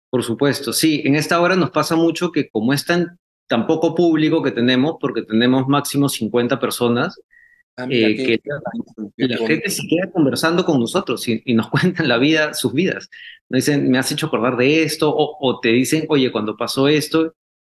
Por 0.08 0.22
supuesto, 0.22 0.72
sí. 0.72 1.02
En 1.04 1.14
esta 1.14 1.40
hora 1.40 1.56
nos 1.56 1.72
pasa 1.72 1.94
mucho 1.94 2.32
que 2.32 2.48
como 2.48 2.72
es 2.72 2.86
tan, 2.86 3.18
poco 3.66 3.94
público 3.94 4.42
que 4.42 4.50
tenemos, 4.50 4.96
porque 4.98 5.22
tenemos 5.22 5.68
máximo 5.68 6.08
50 6.08 6.58
personas, 6.58 7.20
ah, 7.76 7.86
eh, 7.90 8.16
que 8.16 9.26
la, 9.28 9.36
gente 9.46 9.68
se 9.68 9.82
queda 9.86 10.10
conversando 10.10 10.64
con 10.64 10.80
nosotros 10.80 11.28
y, 11.28 11.42
nos 11.54 11.68
cuentan 11.70 12.08
la 12.08 12.16
vida, 12.16 12.54
sus 12.54 12.72
vidas. 12.72 13.10
Nos 13.50 13.66
dicen, 13.66 13.90
me 13.90 13.98
has 13.98 14.10
hecho 14.10 14.26
acordar 14.26 14.56
de 14.56 14.84
esto, 14.84 15.14
o, 15.14 15.36
o 15.38 15.60
te 15.60 15.68
dicen, 15.68 16.06
oye, 16.08 16.32
cuando 16.32 16.56
pasó 16.56 16.88
esto, 16.88 17.34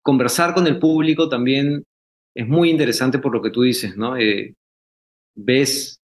conversar 0.05 0.53
con 0.53 0.67
el 0.67 0.77
público 0.77 1.27
también 1.27 1.83
es 2.35 2.47
muy 2.47 2.69
interesante 2.69 3.17
por 3.17 3.33
lo 3.33 3.41
que 3.41 3.49
tú 3.49 3.63
dices, 3.63 3.97
¿no? 3.97 4.15
Eh, 4.17 4.53
ves 5.35 5.99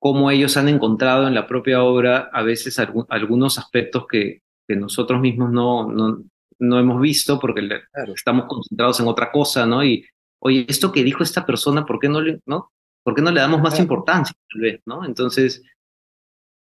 cómo 0.00 0.30
ellos 0.30 0.56
han 0.56 0.68
encontrado 0.68 1.28
en 1.28 1.34
la 1.34 1.46
propia 1.46 1.84
obra 1.84 2.30
a 2.32 2.42
veces 2.42 2.78
algunos 2.78 3.58
aspectos 3.58 4.06
que, 4.10 4.42
que 4.66 4.74
nosotros 4.74 5.20
mismos 5.20 5.52
no, 5.52 5.88
no, 5.88 6.24
no, 6.58 6.80
hemos 6.80 7.00
visto 7.00 7.38
porque 7.38 7.68
estamos 8.12 8.46
concentrados 8.46 8.98
en 8.98 9.06
otra 9.06 9.30
cosa, 9.30 9.66
¿no? 9.66 9.84
Y, 9.84 10.04
oye, 10.40 10.66
esto 10.68 10.90
que 10.90 11.04
dijo 11.04 11.22
esta 11.22 11.46
persona, 11.46 11.86
¿por 11.86 12.00
qué 12.00 12.08
no 12.08 12.20
le, 12.20 12.40
no? 12.44 12.72
¿Por 13.04 13.14
qué 13.14 13.22
no 13.22 13.30
le 13.30 13.40
damos 13.40 13.60
más 13.60 13.78
importancia, 13.78 14.34
tal 14.50 14.60
vez, 14.60 14.80
¿no? 14.84 15.04
Entonces, 15.04 15.62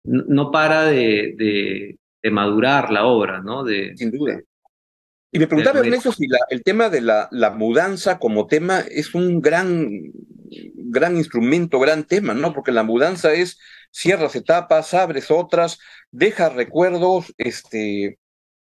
no, 0.05 0.51
para 0.51 0.85
de, 0.85 1.35
de, 1.37 1.99
de, 2.23 2.31
madurar 2.31 2.91
la 2.91 3.05
obra, 3.05 3.43
¿no? 3.43 3.63
De, 3.63 3.95
Sin 3.97 4.11
duda. 4.11 4.41
Y 5.35 5.39
me 5.39 5.47
preguntaba, 5.47 5.81
Ernesto, 5.81 6.13
si 6.13 6.27
el 6.51 6.63
tema 6.63 6.91
de 6.91 7.01
la, 7.01 7.27
la, 7.33 7.51
mudanza 7.51 8.19
como 8.19 8.47
tema 8.47 8.81
es 8.81 9.15
un 9.15 9.41
gran, 9.41 9.89
gran 10.77 11.17
instrumento, 11.17 11.81
gran 11.81 12.05
tema, 12.05 12.35
¿no? 12.35 12.53
Porque 12.53 12.71
la 12.71 12.83
mudanza 12.83 13.33
es 13.33 13.59
cierras 13.91 14.37
etapas, 14.37 14.93
abres 14.93 15.31
otras, 15.31 15.79
dejas 16.11 16.53
recuerdos, 16.55 17.33
este, 17.39 18.19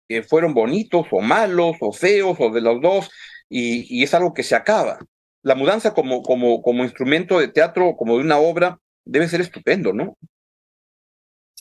que 0.09 0.23
fueron 0.23 0.55
bonitos 0.55 1.05
o 1.11 1.21
malos 1.21 1.75
o 1.81 1.93
feos 1.93 2.35
o 2.39 2.49
de 2.49 2.61
los 2.61 2.81
dos, 2.81 3.11
y, 3.47 3.85
y, 3.95 4.01
es 4.01 4.15
algo 4.15 4.33
que 4.33 4.41
se 4.41 4.55
acaba. 4.55 4.97
La 5.43 5.53
mudanza 5.53 5.93
como, 5.93 6.23
como, 6.23 6.63
como 6.63 6.83
instrumento 6.83 7.39
de 7.39 7.47
teatro, 7.47 7.95
como 7.95 8.17
de 8.17 8.23
una 8.23 8.39
obra, 8.39 8.79
debe 9.05 9.27
ser 9.27 9.41
estupendo, 9.41 9.93
¿no? 9.93 10.17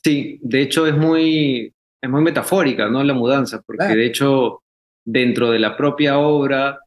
Sí, 0.02 0.38
de 0.42 0.62
hecho 0.62 0.86
es 0.86 0.96
muy, 0.96 1.74
es 2.00 2.10
muy 2.10 2.22
metafórica, 2.22 2.88
¿no? 2.88 3.04
La 3.04 3.12
mudanza, 3.12 3.60
porque 3.66 3.94
de 3.94 4.06
hecho 4.06 4.62
dentro 5.04 5.50
de 5.50 5.58
la 5.58 5.76
propia 5.76 6.18
obra, 6.18 6.80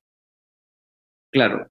claro, 1.31 1.67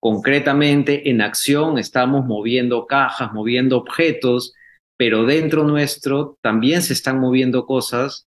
concretamente 0.00 1.10
en 1.10 1.20
acción 1.20 1.78
estamos 1.78 2.24
moviendo 2.24 2.86
cajas, 2.86 3.32
moviendo 3.32 3.76
objetos, 3.76 4.54
pero 4.96 5.24
dentro 5.24 5.64
nuestro 5.64 6.38
también 6.42 6.82
se 6.82 6.92
están 6.92 7.20
moviendo 7.20 7.66
cosas 7.66 8.26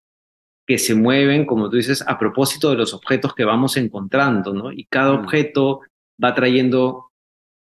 que 0.65 0.77
se 0.77 0.95
mueven, 0.95 1.45
como 1.45 1.69
tú 1.69 1.77
dices, 1.77 2.03
a 2.07 2.17
propósito 2.17 2.69
de 2.69 2.77
los 2.77 2.93
objetos 2.93 3.33
que 3.35 3.43
vamos 3.43 3.75
encontrando, 3.77 4.53
¿no? 4.53 4.71
Y 4.71 4.85
cada 4.85 5.13
mm. 5.13 5.19
objeto 5.19 5.81
va 6.23 6.33
trayendo 6.33 7.09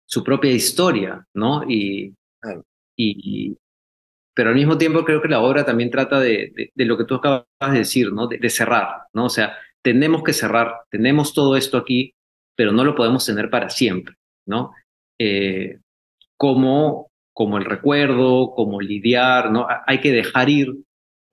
su 0.07 0.25
propia 0.25 0.51
historia, 0.51 1.25
¿no? 1.35 1.63
Y, 1.69 2.15
y, 2.97 3.57
pero 4.35 4.51
al 4.51 4.57
mismo 4.57 4.77
tiempo 4.77 5.05
creo 5.05 5.23
que 5.23 5.29
la 5.29 5.41
obra 5.41 5.65
también 5.65 5.91
trata 5.91 6.19
de, 6.19 6.73
de, 6.75 6.85
lo 6.85 6.99
que 6.99 7.05
tú 7.05 7.15
acabas 7.15 7.45
de 7.71 7.79
decir, 7.79 8.13
¿no? 8.13 8.27
De, 8.27 8.51
cerrar, 8.51 9.03
¿no? 9.13 9.27
O 9.27 9.31
sea, 9.31 9.57
tenemos 9.83 10.23
que 10.23 10.33
cerrar, 10.33 10.83
tenemos 10.91 11.33
todo 11.33 11.57
esto 11.57 11.77
aquí, 11.77 12.15
pero 12.55 12.73
no 12.73 12.85
lo 12.85 12.95
podemos 12.95 13.25
tener 13.25 13.51
para 13.51 13.71
siempre, 13.71 14.17
¿no? 14.47 14.73
Eh, 15.19 15.79
como, 16.37 17.11
como 17.33 17.59
el 17.59 17.65
recuerdo, 17.65 18.53
como 18.55 18.81
lidiar, 18.81 19.51
¿no? 19.51 19.67
Hay 19.87 20.01
que 20.01 20.13
dejar 20.13 20.49
ir 20.49 20.75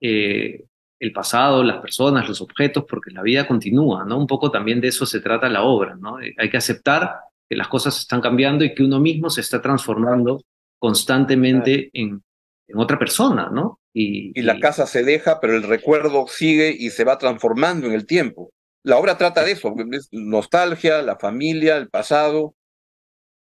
eh, 0.00 0.64
el 1.00 1.12
pasado, 1.12 1.62
las 1.62 1.78
personas, 1.78 2.28
los 2.28 2.40
objetos, 2.40 2.84
porque 2.88 3.10
la 3.10 3.22
vida 3.22 3.46
continúa, 3.46 4.04
¿no? 4.04 4.18
Un 4.18 4.26
poco 4.26 4.50
también 4.50 4.80
de 4.80 4.88
eso 4.88 5.06
se 5.06 5.20
trata 5.20 5.48
la 5.48 5.62
obra, 5.62 5.96
¿no? 5.96 6.20
Eh, 6.20 6.34
hay 6.38 6.50
que 6.50 6.56
aceptar 6.56 7.14
que 7.48 7.56
las 7.56 7.68
cosas 7.68 7.98
están 7.98 8.20
cambiando 8.20 8.64
y 8.64 8.74
que 8.74 8.82
uno 8.82 9.00
mismo 9.00 9.30
se 9.30 9.40
está 9.40 9.62
transformando 9.62 10.42
constantemente 10.78 11.90
en, 11.92 12.22
en 12.68 12.78
otra 12.78 12.98
persona, 12.98 13.48
¿no? 13.50 13.80
Y, 14.00 14.42
la 14.42 14.60
casa 14.60 14.86
se 14.86 15.02
deja, 15.02 15.40
pero 15.40 15.56
el 15.56 15.64
recuerdo 15.64 16.28
sigue 16.28 16.70
y 16.70 16.90
se 16.90 17.02
va 17.02 17.18
transformando 17.18 17.88
en 17.88 17.94
el 17.94 18.06
tiempo. 18.06 18.52
La 18.84 18.96
obra 18.96 19.18
trata 19.18 19.42
de 19.42 19.52
eso, 19.52 19.74
nostalgia, 20.12 21.02
la 21.02 21.18
familia, 21.18 21.76
el 21.76 21.88
pasado. 21.88 22.54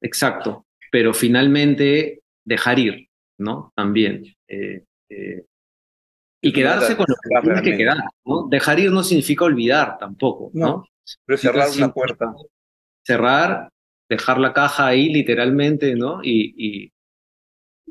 Exacto, 0.01 0.67
pero 0.93 1.13
finalmente 1.13 2.21
dejar 2.45 2.79
ir, 2.79 3.09
¿no? 3.39 3.73
También. 3.75 4.23
Eh, 4.47 4.85
eh, 5.11 5.45
y 6.41 6.53
quedarse 6.53 6.97
con 6.97 7.07
lo 7.09 7.17
que 7.17 7.41
tienes 7.43 7.63
que 7.63 7.77
quedar, 7.77 7.99
¿no? 8.25 8.47
Dejar 8.49 8.79
ir 8.79 8.93
no 8.93 9.03
significa 9.03 9.47
olvidar 9.47 9.99
tampoco, 9.99 10.51
¿no? 10.55 10.85
pero 11.25 11.39
cerrar 11.39 11.69
una 11.77 11.93
puerta. 11.93 12.33
Cerrar, 13.05 13.69
dejar 14.09 14.39
la 14.39 14.53
caja 14.53 14.87
ahí 14.87 15.09
literalmente, 15.09 15.97
¿no? 15.97 16.21
Y, 16.23 16.93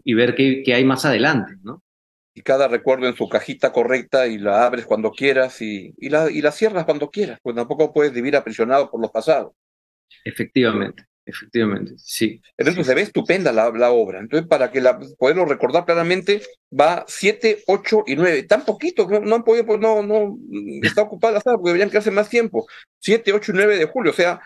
y, 0.04 0.14
ver 0.14 0.36
qué, 0.36 0.64
qué, 0.64 0.74
hay 0.74 0.86
más 0.86 1.04
adelante, 1.06 1.54
¿no? 1.64 1.82
Y 2.38 2.42
cada 2.42 2.68
recuerdo 2.68 3.08
en 3.08 3.16
su 3.16 3.30
cajita 3.30 3.72
correcta 3.72 4.28
y 4.28 4.38
la 4.38 4.66
abres 4.66 4.86
cuando 4.86 5.12
quieras 5.12 5.62
y, 5.62 5.94
y, 5.98 6.10
la, 6.10 6.30
y 6.30 6.42
la 6.42 6.52
cierras 6.52 6.84
cuando 6.84 7.10
quieras, 7.10 7.40
pues 7.42 7.56
tampoco 7.56 7.94
puedes 7.94 8.12
vivir 8.12 8.36
aprisionado 8.36 8.92
por 8.92 9.02
los 9.02 9.10
pasados. 9.10 9.54
Efectivamente. 10.26 11.06
Efectivamente, 11.28 11.94
sí. 11.98 12.40
Entonces 12.56 12.86
se 12.86 12.94
ve 12.94 13.02
estupenda 13.02 13.52
la, 13.52 13.72
la, 13.72 13.90
obra. 13.90 14.20
Entonces, 14.20 14.48
para 14.48 14.72
que 14.72 14.80
la, 14.80 15.00
poderlo 15.18 15.46
recordar 15.46 15.84
claramente, 15.84 16.44
va 16.80 17.04
7, 17.08 17.64
8 17.66 18.04
y 18.06 18.16
9. 18.16 18.44
Tan 18.44 18.64
poquito, 18.64 19.08
no, 19.10 19.22
no 19.22 19.36
han 19.36 19.44
podido, 19.44 19.66
pues 19.66 19.80
no, 19.80 20.04
no, 20.04 20.38
está 20.84 21.02
ocupada 21.02 21.34
la 21.34 21.42
sala 21.42 21.56
porque 21.56 21.70
deberían 21.70 21.90
quedarse 21.90 22.12
más 22.12 22.30
tiempo. 22.30 22.68
7, 23.00 23.34
8 23.34 23.52
y 23.52 23.56
9 23.56 23.78
de 23.78 23.86
julio, 23.86 24.12
o 24.12 24.16
sea, 24.16 24.40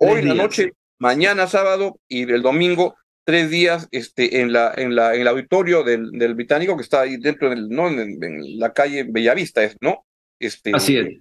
hoy 0.00 0.20
en 0.20 0.28
la 0.28 0.34
noche, 0.34 0.72
mañana 0.98 1.46
sábado 1.46 2.00
y 2.08 2.22
el 2.22 2.40
domingo, 2.40 2.94
tres 3.24 3.50
días 3.50 3.88
este, 3.90 4.40
en, 4.40 4.52
la, 4.52 4.72
en, 4.76 4.94
la, 4.94 5.14
en 5.14 5.22
el 5.22 5.28
auditorio 5.28 5.82
del, 5.82 6.10
del 6.12 6.34
Británico 6.34 6.76
que 6.76 6.82
está 6.82 7.00
ahí 7.00 7.16
dentro, 7.16 7.50
del, 7.50 7.68
¿no? 7.68 7.88
En, 7.88 8.22
en, 8.22 8.58
la 8.58 8.72
calle 8.72 9.04
Bellavista, 9.08 9.62
¿no? 9.80 10.04
Este, 10.38 10.72
Así 10.74 10.96
es. 10.96 11.18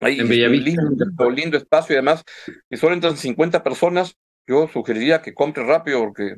Ahí, 0.00 0.20
en 0.20 0.28
Bellavista. 0.28 0.82
Lindo, 0.82 1.30
lindo, 1.30 1.56
espacio 1.56 1.94
y 1.94 1.96
además, 1.96 2.24
que 2.70 2.76
solo 2.76 2.94
entran 2.94 3.16
50 3.16 3.62
personas, 3.62 4.16
yo 4.46 4.68
sugeriría 4.68 5.20
que 5.20 5.34
compre 5.34 5.64
rápido 5.64 6.00
porque 6.00 6.36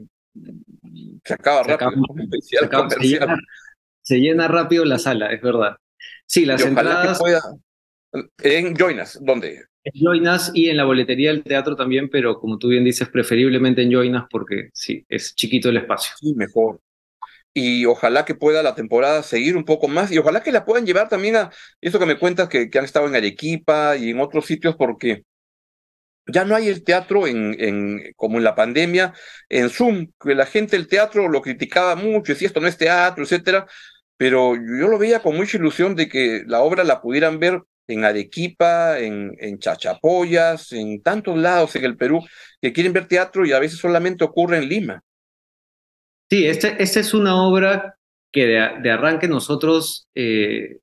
se 1.25 1.35
acaba 1.35 1.62
se 1.64 1.71
rápido. 1.71 1.90
Acaba, 1.90 2.07
se, 2.40 2.64
acaba, 2.64 2.90
se, 2.90 3.01
llena, 3.01 3.38
se, 4.01 4.19
llena, 4.19 4.49
rápido 4.49 4.85
la 4.85 4.99
sala, 4.99 5.33
es 5.33 5.43
verdad. 5.43 5.77
Sí, 6.27 6.47
las 6.47 6.62
y 6.62 6.69
entradas... 6.69 7.19
Pueda, 7.19 7.43
en 8.43 8.75
Joinas, 8.75 9.19
¿dónde? 9.21 9.66
Joinas 9.95 10.53
y 10.55 10.69
en 10.69 10.77
la 10.77 10.85
boletería 10.85 11.31
del 11.31 11.43
teatro 11.43 11.75
también, 11.77 12.09
pero 12.09 12.38
como 12.38 12.59
tú 12.59 12.69
bien 12.69 12.85
dices, 12.85 13.09
preferiblemente 13.09 13.83
en 13.83 13.90
Joinas 13.90 14.25
porque 14.31 14.71
sí, 14.73 15.05
es 15.09 15.35
chiquito 15.35 15.69
el 15.71 15.79
espacio. 15.79 16.12
Sí, 16.19 16.35
mejor 16.35 16.81
y 17.53 17.85
ojalá 17.87 18.25
que 18.25 18.35
pueda 18.35 18.62
la 18.62 18.75
temporada 18.75 19.23
seguir 19.23 19.57
un 19.57 19.64
poco 19.64 19.88
más 19.88 20.11
y 20.12 20.19
ojalá 20.19 20.43
que 20.43 20.53
la 20.53 20.64
puedan 20.64 20.87
llevar 20.87 21.09
también 21.09 21.37
a 21.37 21.51
eso 21.81 21.99
que 21.99 22.07
me 22.07 22.19
cuentas 22.19 22.49
que, 22.49 22.71
han 22.73 22.85
estado 22.85 23.07
en 23.09 23.16
Arequipa 23.16 23.97
y 23.97 24.11
en 24.11 24.21
otros 24.21 24.47
sitios 24.47 24.77
porque 24.77 25.25
ya 26.27 26.45
no 26.45 26.55
hay 26.55 26.69
el 26.69 26.85
teatro 26.85 27.27
en, 27.27 28.12
como 28.16 28.38
en 28.38 28.45
la 28.45 28.55
pandemia, 28.55 29.14
en 29.49 29.69
Zoom, 29.71 30.12
que 30.21 30.35
la 30.35 30.47
gente 30.47 30.77
el 30.77 30.87
teatro 30.87 31.29
lo 31.29 31.43
criticaba 31.43 31.97
mucho, 31.97 32.33
decía 32.33 32.47
esto 32.47 32.61
no 32.61 32.69
es 32.69 32.77
teatro, 32.77 33.25
etcétera, 33.25 33.66
pero 34.16 34.55
yo 34.55 34.88
lo 34.88 34.99
veía 34.99 35.21
con 35.23 35.37
mucha 35.37 35.57
ilusión 35.57 35.97
de 35.97 36.09
que 36.09 36.45
la 36.47 36.61
obra 36.61 36.85
la 36.85 37.01
pudieran 37.03 37.40
ver 37.40 37.62
en 37.90 38.05
Arequipa, 38.05 38.98
en, 38.98 39.37
en 39.38 39.59
Chachapoyas, 39.59 40.72
en 40.72 41.03
tantos 41.03 41.37
lados 41.37 41.74
en 41.76 41.85
el 41.85 41.96
Perú, 41.96 42.20
que 42.61 42.72
quieren 42.72 42.92
ver 42.92 43.07
teatro 43.07 43.46
y 43.46 43.53
a 43.53 43.59
veces 43.59 43.79
solamente 43.79 44.24
ocurre 44.24 44.59
en 44.59 44.68
Lima. 44.68 45.03
Sí, 46.29 46.46
esta 46.46 46.68
este 46.68 47.00
es 47.00 47.12
una 47.12 47.42
obra 47.42 47.96
que 48.33 48.46
de, 48.46 48.70
de 48.83 48.90
arranque 48.90 49.26
nosotros 49.26 50.07
eh, 50.14 50.79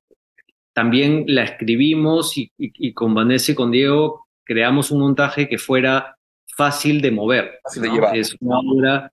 también 0.74 1.24
la 1.26 1.44
escribimos 1.44 2.36
y, 2.36 2.52
y, 2.58 2.88
y, 2.88 2.92
con 2.92 3.14
Vanessa 3.14 3.52
y 3.52 3.54
con 3.54 3.70
Diego 3.70 4.26
creamos 4.44 4.90
un 4.90 5.00
montaje 5.00 5.48
que 5.48 5.58
fuera 5.58 6.16
fácil 6.56 7.00
de 7.00 7.10
mover. 7.10 7.60
Fácil 7.62 7.82
¿no? 7.82 7.88
de 7.88 7.94
llevar. 7.94 8.16
Es 8.16 8.36
una 8.40 8.58
obra 8.58 9.12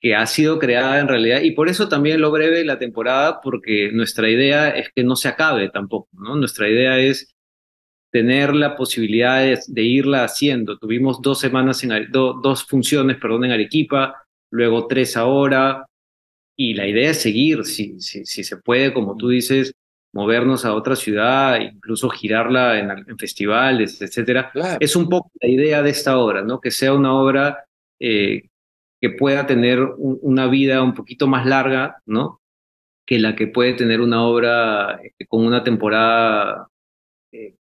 que 0.00 0.14
ha 0.14 0.26
sido 0.26 0.58
creada 0.58 1.00
en 1.00 1.08
realidad 1.08 1.40
y 1.42 1.52
por 1.52 1.68
eso 1.68 1.88
también 1.88 2.20
lo 2.20 2.30
breve 2.30 2.64
la 2.64 2.78
temporada 2.78 3.40
porque 3.40 3.90
nuestra 3.92 4.28
idea 4.28 4.70
es 4.70 4.90
que 4.94 5.02
no 5.02 5.16
se 5.16 5.28
acabe 5.28 5.70
tampoco, 5.70 6.08
¿no? 6.12 6.36
Nuestra 6.36 6.68
idea 6.68 6.98
es 6.98 7.34
tener 8.12 8.54
la 8.54 8.76
posibilidad 8.76 9.40
de, 9.40 9.58
de 9.66 9.82
irla 9.82 10.24
haciendo. 10.24 10.78
Tuvimos 10.78 11.20
dos 11.22 11.40
semanas 11.40 11.82
en 11.82 12.10
do, 12.10 12.34
dos 12.42 12.64
funciones, 12.64 13.16
perdón, 13.16 13.46
en 13.46 13.52
Arequipa 13.52 14.22
luego 14.50 14.86
tres 14.86 15.16
ahora, 15.16 15.86
y 16.56 16.74
la 16.74 16.86
idea 16.86 17.10
es 17.10 17.20
seguir, 17.20 17.64
si, 17.64 18.00
si, 18.00 18.24
si 18.24 18.42
se 18.42 18.56
puede, 18.56 18.94
como 18.94 19.16
tú 19.16 19.28
dices, 19.28 19.74
movernos 20.14 20.64
a 20.64 20.72
otra 20.72 20.96
ciudad, 20.96 21.60
incluso 21.60 22.08
girarla 22.08 22.78
en, 22.78 22.90
en 22.90 23.18
festivales, 23.18 24.00
etcétera. 24.00 24.50
Claro. 24.52 24.78
Es 24.80 24.96
un 24.96 25.08
poco 25.10 25.30
la 25.42 25.48
idea 25.48 25.82
de 25.82 25.90
esta 25.90 26.16
obra, 26.16 26.42
¿no? 26.42 26.60
Que 26.60 26.70
sea 26.70 26.94
una 26.94 27.12
obra 27.12 27.66
eh, 28.00 28.48
que 29.00 29.10
pueda 29.10 29.46
tener 29.46 29.80
un, 29.80 30.18
una 30.22 30.46
vida 30.46 30.82
un 30.82 30.94
poquito 30.94 31.26
más 31.26 31.46
larga, 31.46 32.02
¿no? 32.06 32.40
Que 33.06 33.18
la 33.18 33.36
que 33.36 33.46
puede 33.46 33.74
tener 33.74 34.00
una 34.00 34.26
obra 34.26 35.00
eh, 35.02 35.26
con 35.28 35.44
una 35.44 35.62
temporada 35.62 36.68
eh, 37.32 37.54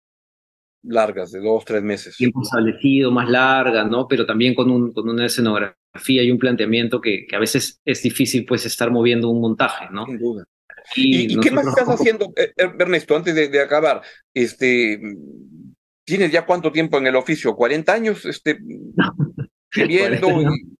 largas, 0.83 1.31
de 1.31 1.39
dos, 1.39 1.65
tres 1.65 1.81
meses. 1.81 2.15
Tiempo 2.17 2.41
establecido, 2.43 3.11
más 3.11 3.29
larga, 3.29 3.83
¿no? 3.83 4.07
Pero 4.07 4.25
también 4.25 4.53
con, 4.53 4.69
un, 4.69 4.93
con 4.93 5.09
una 5.09 5.25
escenografía 5.25 6.23
y 6.23 6.31
un 6.31 6.39
planteamiento 6.39 7.01
que, 7.01 7.25
que, 7.27 7.35
a 7.35 7.39
veces 7.39 7.81
es 7.83 8.03
difícil 8.03 8.45
pues 8.45 8.65
estar 8.65 8.91
moviendo 8.91 9.29
un 9.29 9.41
montaje, 9.41 9.87
¿no? 9.91 10.05
Sin 10.05 10.19
duda. 10.19 10.45
¿Y, 10.95 11.33
¿Y, 11.33 11.39
qué 11.39 11.49
más 11.49 11.65
estás 11.65 11.87
haciendo, 11.87 12.33
eh, 12.35 12.53
Ernesto, 12.57 13.15
antes 13.15 13.33
de, 13.33 13.47
de, 13.47 13.61
acabar? 13.61 14.01
Este, 14.33 14.99
¿Tienes 16.05 16.31
ya 16.31 16.45
cuánto 16.45 16.71
tiempo 16.71 16.97
en 16.97 17.07
el 17.07 17.15
oficio? 17.15 17.55
¿40 17.55 17.89
años 17.89 18.25
este, 18.25 18.59
viviendo? 19.75 20.41
Y... 20.41 20.73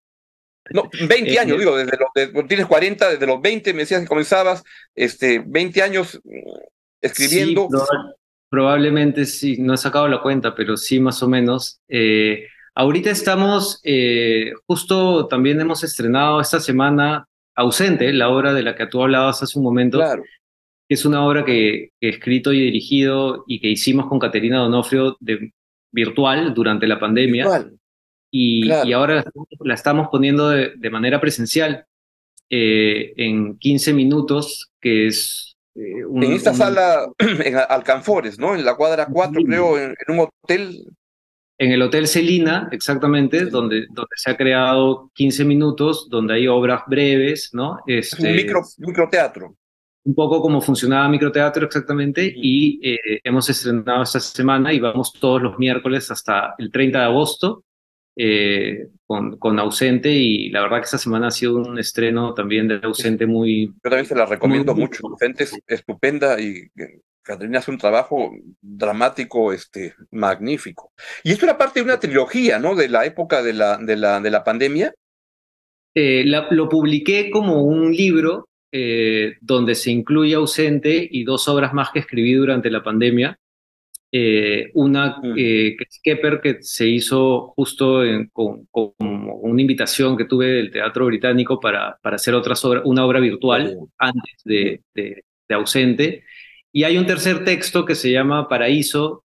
No, 0.71 0.89
20 1.08 1.34
eh, 1.34 1.39
años, 1.39 1.58
eh, 1.58 1.60
digo, 1.60 1.78
desde 1.78 1.97
los, 1.97 2.34
de, 2.34 2.43
tienes 2.43 2.65
40, 2.67 3.10
desde 3.12 3.28
los 3.28 3.41
20 3.41 3.73
me 3.73 3.80
decías 3.80 4.02
que 4.02 4.08
comenzabas, 4.08 4.63
este, 4.95 5.43
20 5.45 5.82
años 5.82 6.21
escribiendo. 7.02 7.67
Sí, 7.69 7.78
probablemente 8.49 9.26
sí, 9.26 9.58
no 9.60 9.73
he 9.73 9.78
sacado 9.78 10.08
la 10.08 10.21
cuenta, 10.21 10.56
pero 10.56 10.78
sí 10.78 10.99
más 10.99 11.21
o 11.23 11.28
menos. 11.28 11.82
Eh, 11.88 12.47
Ahorita 12.76 13.12
estamos, 13.12 13.80
eh, 13.84 14.52
justo 14.65 15.28
también 15.28 15.62
hemos 15.62 15.84
estrenado 15.84 16.41
esta 16.41 16.60
semana 16.60 17.28
Ausente, 17.56 18.12
la 18.13 18.30
obra 18.30 18.52
de 18.52 18.63
la 18.63 18.76
que 18.76 18.88
tú 18.88 19.04
hablabas 19.04 19.43
hace 19.43 19.60
un 19.60 19.63
momento. 19.63 19.99
Claro. 19.99 20.23
Que 20.88 20.95
es 20.95 21.06
una 21.06 21.23
obra 21.23 21.45
que, 21.45 21.91
que, 22.02 22.08
he 22.08 22.10
escrito 22.10 22.52
y 22.52 22.60
dirigido 22.60 23.43
y 23.47 23.60
que 23.62 23.67
hicimos 23.67 24.08
con 24.08 24.17
Caterina 24.17 24.58
Donofrio 24.58 25.17
de, 25.19 25.54
virtual 25.91 26.56
durante 26.56 26.88
la 26.88 26.99
pandemia. 26.99 27.43
Virtual. 27.43 27.80
Y, 28.36 28.63
claro. 28.63 28.89
y 28.89 28.93
ahora 28.93 29.24
la 29.60 29.76
estamos 29.76 30.08
poniendo 30.12 30.50
de, 30.50 30.74
de 30.76 30.89
manera 30.89 31.22
presencial 31.22 31.86
eh, 32.50 33.13
en 33.15 33.60
15 33.60 33.93
minutos, 33.93 34.72
que 34.82 35.06
es 35.06 35.56
eh, 35.76 36.04
un, 36.04 36.24
en 36.24 36.32
esta 36.32 36.50
un... 36.50 36.58
sala, 36.58 37.12
en 37.19 37.56
Alcanfores, 37.69 38.39
¿no? 38.39 38.56
En 38.56 38.65
la 38.65 38.76
cuadra 38.76 39.06
4, 39.06 39.39
sí. 39.39 39.46
creo, 39.46 39.78
en, 39.78 39.91
en, 39.91 40.19
un 40.19 40.28
hotel 40.41 40.84
en 41.60 41.72
el 41.74 41.82
Hotel 41.84 42.08
Celina, 42.08 42.69
exactamente, 42.72 43.46
donde, 43.46 43.86
donde 43.91 44.10
se 44.15 44.32
ha 44.32 44.36
creado 44.36 45.12
15 45.13 45.46
minutos, 45.46 46.10
donde 46.10 46.34
hay 46.34 46.48
obras 46.48 46.82
breves, 46.88 47.52
¿no? 47.54 47.82
Este, 47.86 48.30
un 48.32 48.36
micro, 48.36 48.62
microteatro. 48.80 49.56
Un 50.06 50.15
poco 50.15 50.41
como 50.41 50.60
funcionaba 50.60 51.08
microteatro 51.08 51.67
exactamente, 51.67 52.34
y 52.36 52.80
eh, 52.84 53.19
hemos 53.24 53.48
estrenado 53.48 54.02
esta 54.02 54.19
semana 54.19 54.74
y 54.74 54.80
vamos 54.80 55.13
todos 55.13 55.39
los 55.39 55.60
miércoles 55.60 56.10
hasta 56.10 56.56
el 56.58 56.72
30 56.72 56.98
de 56.98 57.06
agosto 57.06 57.63
eh, 58.15 58.88
con, 59.06 59.38
con 59.38 59.60
Ausente, 59.60 60.12
y 60.12 60.49
la 60.49 60.62
verdad 60.62 60.78
que 60.78 60.86
esta 60.86 60.97
semana 60.97 61.28
ha 61.28 61.32
sido 61.32 61.58
un 61.58 61.80
estreno 61.80 62.34
también 62.34 62.67
de 62.67 62.80
Ausente 62.84 63.26
muy... 63.26 63.67
Yo 63.67 63.89
también 63.89 64.06
se 64.06 64.15
la 64.15 64.26
recomiendo 64.26 64.73
muy, 64.73 64.84
mucho, 64.84 65.08
Ausente 65.08 65.43
es 65.43 65.60
estupenda 65.67 66.39
y 66.39 66.67
Caterina 67.23 67.60
hace 67.60 67.71
un 67.71 67.78
trabajo 67.78 68.36
dramático, 68.62 69.54
este, 69.54 69.95
magnífico. 70.12 70.91
Y 71.23 71.32
esto 71.32 71.45
era 71.45 71.58
parte 71.58 71.80
de 71.80 71.86
una 71.86 71.99
trilogía, 71.99 72.60
¿no? 72.60 72.76
De 72.76 72.89
la 72.89 73.06
época 73.06 73.41
de 73.41 73.54
la, 73.54 73.78
de 73.78 73.95
la, 73.95 74.19
de 74.19 74.30
la 74.30 74.43
pandemia. 74.43 74.93
Eh, 75.95 76.23
lo 76.26 76.69
publiqué 76.69 77.32
como 77.32 77.63
un 77.63 77.93
libro 77.93 78.49
eh, 78.71 79.38
donde 79.39 79.76
se 79.76 79.91
incluye 79.91 80.34
Ausente 80.34 81.08
y 81.10 81.23
dos 81.23 81.47
obras 81.47 81.73
más 81.73 81.91
que 81.91 81.99
escribí 81.99 82.34
durante 82.34 82.69
la 82.69 82.84
pandemia. 82.84 83.38
Eh, 84.15 84.69
una 84.76 85.17
mm. 85.23 85.34
Kepper, 86.04 86.39
que 86.39 86.58
se 86.62 86.88
hizo 86.88 87.52
justo 87.56 88.04
con, 88.32 88.67
una 88.69 89.60
invitación 89.60 90.15
que 90.15 90.26
tuve 90.26 90.45
del 90.49 90.69
Teatro 90.69 91.08
Británico 91.08 91.60
para, 91.60 91.97
para 91.99 92.17
hacer 92.17 92.36
otras 92.36 92.63
obras, 92.63 92.84
una 92.86 93.08
obra 93.08 93.19
virtual 93.19 93.76
antes 93.97 94.36
de, 94.45 94.82
de, 94.93 95.23
Ausente. 95.49 96.23
Y 96.71 96.84
hay 96.84 96.97
un 96.97 97.08
tercer 97.08 97.43
texto 97.43 97.86
que 97.86 97.95
se 97.95 98.12
llama 98.12 98.47
Paraíso, 98.47 99.23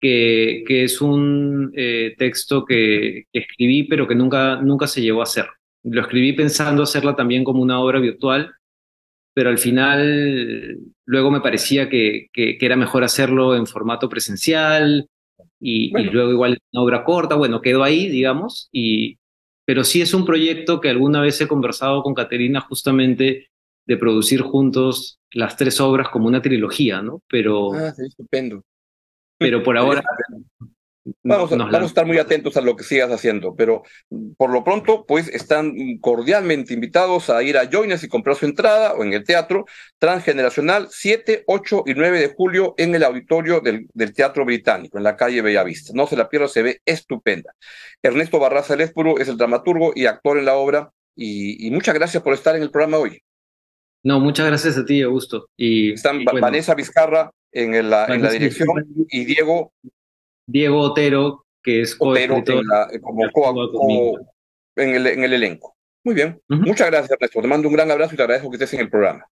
que, 0.00 0.62
que 0.68 0.84
es 0.84 1.00
un 1.00 1.72
texto 2.16 2.64
que, 2.64 3.24
que, 3.32 3.40
escribí, 3.40 3.84
pero 3.84 4.06
que 4.06 4.14
nunca, 4.14 4.60
nunca 4.62 4.86
se 4.86 5.02
llevó 5.02 5.20
a 5.20 5.24
hacer. 5.24 5.46
Lo 5.82 6.00
escribí 6.00 6.32
pensando 6.32 6.84
hacerla 6.84 7.16
también 7.16 7.42
como 7.42 7.60
una 7.60 7.80
obra 7.80 7.98
virtual, 7.98 8.52
pero 9.34 9.50
al 9.50 9.58
final 9.58 10.78
luego 11.04 11.30
me 11.30 11.40
parecía 11.40 11.88
que, 11.88 12.28
que, 12.32 12.58
era 12.60 12.76
mejor 12.76 13.04
hacerlo 13.04 13.56
en 13.56 13.66
formato 13.66 14.08
presencial 14.08 15.08
y, 15.60 15.90
luego 16.10 16.32
igual 16.32 16.58
una 16.72 16.82
obra 16.82 17.04
corta, 17.04 17.34
bueno, 17.34 17.60
quedó 17.60 17.82
ahí, 17.84 18.08
digamos, 18.08 18.68
y, 18.72 19.18
pero 19.64 19.84
sí 19.84 20.02
es 20.02 20.12
un 20.12 20.24
proyecto 20.24 20.80
que 20.80 20.90
alguna 20.90 21.20
vez 21.20 21.40
he 21.40 21.48
conversado 21.48 22.02
con 22.02 22.14
Caterina 22.14 22.60
justamente 22.60 23.48
de 23.86 23.96
producir 23.96 24.42
juntos 24.42 25.18
las 25.32 25.56
tres 25.56 25.80
obras 25.80 26.08
como 26.08 26.26
una 26.26 26.42
trilogía, 26.42 27.00
¿no? 27.00 27.22
Pero, 27.28 27.72
ah, 27.72 27.92
estupendo. 27.96 28.62
Pero 29.38 29.62
por 29.62 29.78
ahora 29.78 30.02
Vamos, 31.24 31.50
a, 31.52 31.84
estar 31.84 32.06
muy 32.06 32.18
atentos 32.18 32.56
a 32.56 32.60
lo 32.60 32.76
que 32.76 32.84
sigas 32.84 33.10
haciendo, 33.10 33.56
pero 33.56 33.82
por 34.36 34.50
lo 34.50 34.62
pronto, 34.62 35.04
pues 35.04 35.26
están 35.28 35.74
cordialmente 36.00 36.74
invitados 36.74 37.28
a 37.28 37.42
ir 37.42 37.58
a 37.58 37.68
Joines 37.68 38.04
y 38.04 38.08
comprar 38.08 38.36
su 38.36 38.46
entrada 38.46 38.94
o 38.94 39.02
en 39.02 39.12
el 39.12 39.24
teatro 39.24 39.64
transgeneracional 39.98 40.86
7, 40.90 41.42
8 41.46 41.84
y 41.86 41.94
9 41.94 42.20
de 42.20 42.28
julio 42.28 42.74
en 42.76 42.94
el 42.94 43.02
auditorio 43.02 43.60
del, 43.60 43.88
Teatro 44.14 44.44
Británico, 44.44 44.98
en 44.98 45.04
la 45.04 45.16
calle 45.16 45.42
Bellavista. 45.42 45.92
No 45.94 46.06
se 46.06 46.16
la 46.16 46.28
pierda, 46.28 46.46
se 46.46 46.62
ve 46.62 46.80
estupenda. 46.84 47.52
Ernesto 48.00 48.38
Barraza 48.38 48.76
Lespuro 48.76 49.18
es 49.18 49.26
el 49.26 49.36
dramaturgo 49.36 49.92
y 49.96 50.06
actor 50.06 50.38
en 50.38 50.44
la 50.44 50.54
obra, 50.54 50.92
y, 51.16 51.70
muchas 51.70 51.94
gracias 51.94 52.22
por 52.22 52.32
estar 52.32 52.56
en 52.56 52.62
el 52.62 52.70
programa 52.70 52.98
hoy. 52.98 53.20
No, 54.04 54.18
muchas 54.18 54.46
gracias 54.46 54.78
a 54.78 54.84
ti, 54.84 55.02
Augusto. 55.02 55.48
Y, 55.56 55.92
Están 55.92 56.24
Vanessa 56.24 56.74
Vizcarra 56.74 57.30
en 57.50 57.90
la, 57.90 58.06
en 58.06 58.22
la 58.22 58.30
dirección 58.30 58.68
y 59.10 59.24
Diego 59.24 59.72
Diego 60.46 60.80
Otero, 60.80 61.46
que 61.62 61.82
es 61.82 61.96
Otero 61.98 62.36
en, 62.36 62.44
como, 63.00 64.18
en, 64.76 64.94
el, 64.94 65.06
en 65.06 65.24
el 65.24 65.32
elenco. 65.32 65.76
Muy 66.04 66.14
bien. 66.14 66.40
Muchas 66.48 66.90
gracias, 66.90 67.10
Ernesto. 67.12 67.40
Te 67.40 67.48
mando 67.48 67.68
un 67.68 67.74
gran 67.74 67.90
abrazo 67.90 68.14
y 68.14 68.16
te 68.16 68.22
agradezco 68.22 68.50
que 68.50 68.56
estés 68.56 68.74
en 68.74 68.80
el 68.80 68.90
programa. 68.90 69.24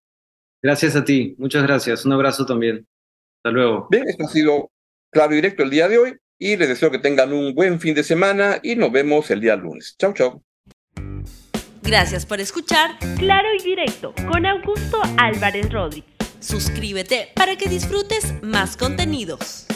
Gracias 0.63 0.95
a 0.95 1.05
ti. 1.05 1.35
Muchas 1.39 1.63
gracias. 1.65 2.05
Un 2.05 2.13
abrazo 2.13 2.47
también. 2.47 2.87
Hasta 3.39 3.51
luego. 3.51 3.89
Bien, 3.91 4.09
esto 4.09 4.25
ha 4.25 4.29
sido 4.29 4.71
Claro 5.11 5.33
y 5.33 5.37
Directo 5.37 5.63
el 5.63 5.71
día 5.71 5.89
de 5.89 5.99
hoy 5.99 6.17
y 6.39 6.57
les 6.57 6.69
deseo 6.69 6.91
que 6.91 6.99
tengan 6.99 7.33
un 7.33 7.55
buen 7.55 7.81
fin 7.81 7.95
de 7.95 8.03
semana 8.03 8.61
y 8.63 8.77
nos 8.77 8.93
vemos 8.93 9.31
el 9.31 9.41
día 9.41 9.57
lunes. 9.57 9.97
Chau, 9.99 10.13
chau. 10.13 10.43
Gracias 11.83 12.25
por 12.25 12.41
escuchar 12.41 12.91
Claro 13.19 13.49
y 13.59 13.63
Directo 13.63 14.15
con 14.31 14.47
Augusto 14.47 15.01
Álvarez 15.19 15.73
Rodríguez. 15.73 16.11
Suscríbete 16.41 17.29
para 17.35 17.57
que 17.57 17.69
disfrutes 17.69 18.35
más 18.43 18.77
contenidos. 18.77 19.67